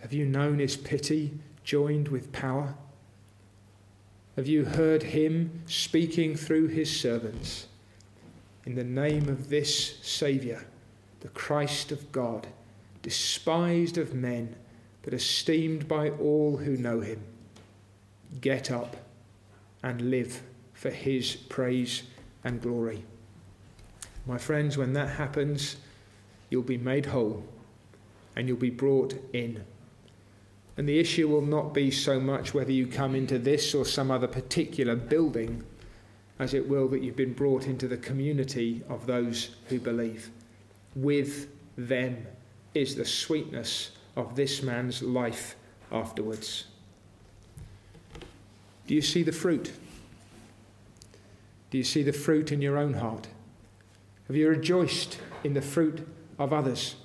Have 0.00 0.12
you 0.12 0.26
known 0.26 0.58
his 0.58 0.76
pity 0.76 1.32
joined 1.64 2.08
with 2.08 2.32
power? 2.32 2.74
Have 4.36 4.46
you 4.46 4.64
heard 4.64 5.02
him 5.02 5.62
speaking 5.66 6.36
through 6.36 6.68
his 6.68 6.94
servants? 6.94 7.66
In 8.64 8.74
the 8.74 8.84
name 8.84 9.28
of 9.28 9.48
this 9.48 9.98
Saviour, 10.02 10.64
the 11.20 11.28
Christ 11.28 11.92
of 11.92 12.12
God, 12.12 12.46
despised 13.02 13.98
of 13.98 14.14
men 14.14 14.56
but 15.02 15.12
esteemed 15.12 15.86
by 15.86 16.08
all 16.10 16.56
who 16.56 16.76
know 16.76 17.00
him. 17.00 17.22
Get 18.40 18.70
up 18.70 18.96
and 19.82 20.10
live 20.10 20.42
for 20.72 20.90
his 20.90 21.36
praise 21.36 22.04
and 22.42 22.60
glory. 22.60 23.04
My 24.26 24.38
friends, 24.38 24.78
when 24.78 24.94
that 24.94 25.10
happens, 25.10 25.76
you'll 26.48 26.62
be 26.62 26.78
made 26.78 27.06
whole 27.06 27.44
and 28.34 28.48
you'll 28.48 28.56
be 28.56 28.70
brought 28.70 29.14
in. 29.34 29.62
And 30.76 30.88
the 30.88 30.98
issue 30.98 31.28
will 31.28 31.42
not 31.42 31.72
be 31.72 31.90
so 31.90 32.18
much 32.18 32.52
whether 32.52 32.72
you 32.72 32.86
come 32.86 33.14
into 33.14 33.38
this 33.38 33.74
or 33.74 33.84
some 33.84 34.10
other 34.10 34.26
particular 34.26 34.96
building, 34.96 35.62
as 36.38 36.52
it 36.52 36.68
will 36.68 36.88
that 36.88 37.02
you've 37.02 37.16
been 37.16 37.32
brought 37.32 37.66
into 37.66 37.86
the 37.86 37.96
community 37.96 38.82
of 38.88 39.06
those 39.06 39.54
who 39.68 39.78
believe. 39.78 40.30
With 40.96 41.48
them 41.76 42.26
is 42.74 42.96
the 42.96 43.04
sweetness 43.04 43.92
of 44.16 44.34
this 44.34 44.62
man's 44.62 45.02
life 45.02 45.54
afterwards. 45.92 46.64
Do 48.86 48.94
you 48.94 49.02
see 49.02 49.22
the 49.22 49.32
fruit? 49.32 49.72
Do 51.70 51.78
you 51.78 51.84
see 51.84 52.02
the 52.02 52.12
fruit 52.12 52.52
in 52.52 52.60
your 52.60 52.78
own 52.78 52.94
heart? 52.94 53.28
Have 54.26 54.36
you 54.36 54.48
rejoiced 54.48 55.18
in 55.42 55.54
the 55.54 55.62
fruit 55.62 56.06
of 56.38 56.52
others? 56.52 56.96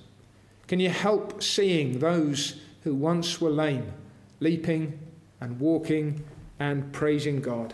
Can 0.68 0.80
you 0.80 0.90
help 0.90 1.42
seeing 1.42 2.00
those 2.00 2.62
who 2.84 2.96
once 2.96 3.42
were 3.42 3.50
lame, 3.50 3.92
leaping 4.40 5.00
and 5.42 5.60
walking 5.60 6.24
and 6.60 6.92
praising 6.94 7.42
God? 7.42 7.74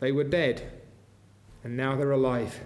They 0.00 0.12
were 0.12 0.24
dead, 0.24 0.70
and 1.62 1.76
now 1.76 1.96
they're 1.96 2.10
alive. 2.10 2.60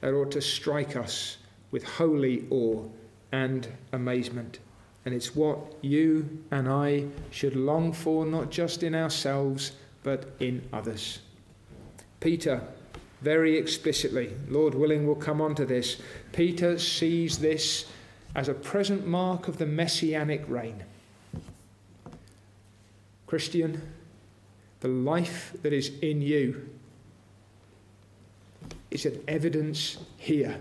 That 0.00 0.14
ought 0.14 0.32
to 0.32 0.42
strike 0.42 0.96
us 0.96 1.38
with 1.70 1.84
holy 1.84 2.46
awe 2.50 2.84
and 3.32 3.66
amazement. 3.92 4.58
And 5.04 5.14
it's 5.14 5.34
what 5.34 5.58
you 5.80 6.44
and 6.50 6.68
I 6.68 7.06
should 7.30 7.56
long 7.56 7.92
for, 7.92 8.24
not 8.24 8.50
just 8.50 8.82
in 8.82 8.94
ourselves, 8.94 9.72
but 10.02 10.30
in 10.38 10.62
others. 10.72 11.20
Peter, 12.20 12.62
very 13.20 13.56
explicitly, 13.56 14.32
Lord 14.48 14.74
willing, 14.74 15.06
will 15.06 15.16
come 15.16 15.40
on 15.40 15.54
to 15.56 15.64
this. 15.64 16.00
Peter 16.32 16.78
sees 16.78 17.38
this 17.38 17.86
as 18.34 18.48
a 18.48 18.54
present 18.54 19.06
mark 19.06 19.48
of 19.48 19.58
the 19.58 19.66
messianic 19.66 20.44
reign. 20.48 20.84
Christian, 23.26 23.80
the 24.80 24.88
life 24.88 25.54
that 25.62 25.72
is 25.72 25.92
in 26.00 26.20
you 26.20 26.68
is 28.90 29.06
an 29.06 29.22
evidence 29.26 29.98
here 30.16 30.58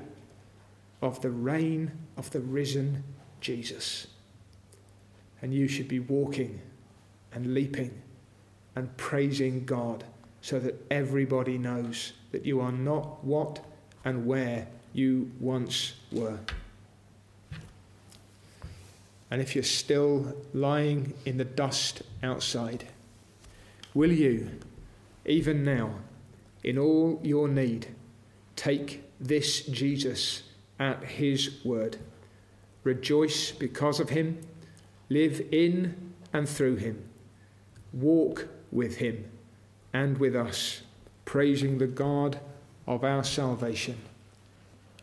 of 1.02 1.22
the 1.22 1.30
reign 1.30 1.92
of 2.18 2.30
the 2.32 2.40
risen 2.40 3.04
Jesus 3.42 4.08
and 5.42 5.54
you 5.54 5.68
should 5.68 5.88
be 5.88 6.00
walking 6.00 6.62
and 7.34 7.54
leaping 7.54 8.02
and 8.76 8.96
praising 8.98 9.66
God 9.66 10.04
so 10.42 10.60
that 10.60 10.76
everybody 10.92 11.58
knows 11.58 12.14
that 12.32 12.46
you 12.46 12.62
are 12.62 12.72
not 12.72 13.24
what 13.24 13.60
and 14.06 14.26
where 14.26 14.68
you 14.94 15.32
once 15.40 15.94
were. 16.12 16.38
And 19.32 19.42
if 19.42 19.56
you're 19.56 19.64
still 19.64 20.36
lying 20.54 21.14
in 21.26 21.38
the 21.38 21.46
dust 21.46 22.04
outside, 22.22 22.86
will 23.94 24.12
you, 24.12 24.52
even 25.26 25.64
now, 25.64 25.96
in 26.64 26.78
all 26.78 27.20
your 27.24 27.48
need, 27.48 27.88
take 28.56 29.04
this 29.20 29.66
Jesus 29.66 30.44
at 30.80 31.04
his 31.04 31.64
word? 31.64 31.98
Rejoice 32.84 33.52
because 33.52 34.00
of 34.00 34.10
him 34.10 34.38
live 35.12 35.46
in 35.52 36.14
and 36.32 36.48
through 36.48 36.78
him, 36.78 37.04
walk 37.92 38.48
with 38.72 38.96
him 38.96 39.30
and 39.92 40.18
with 40.18 40.38
us, 40.38 40.84
praising 41.26 41.78
the 41.78 41.88
God 41.88 42.40
of 42.88 43.04
our 43.04 43.22
salvation. 43.22 43.98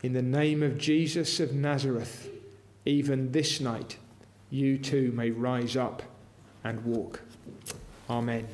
In 0.01 0.13
the 0.13 0.23
name 0.23 0.63
of 0.63 0.79
Jesus 0.79 1.39
of 1.39 1.53
Nazareth, 1.53 2.27
even 2.85 3.31
this 3.33 3.61
night, 3.61 3.97
you 4.49 4.77
too 4.77 5.11
may 5.11 5.31
rise 5.31 5.75
up 5.75 6.03
and 6.63 6.83
walk. 6.83 7.21
Amen. 8.09 8.47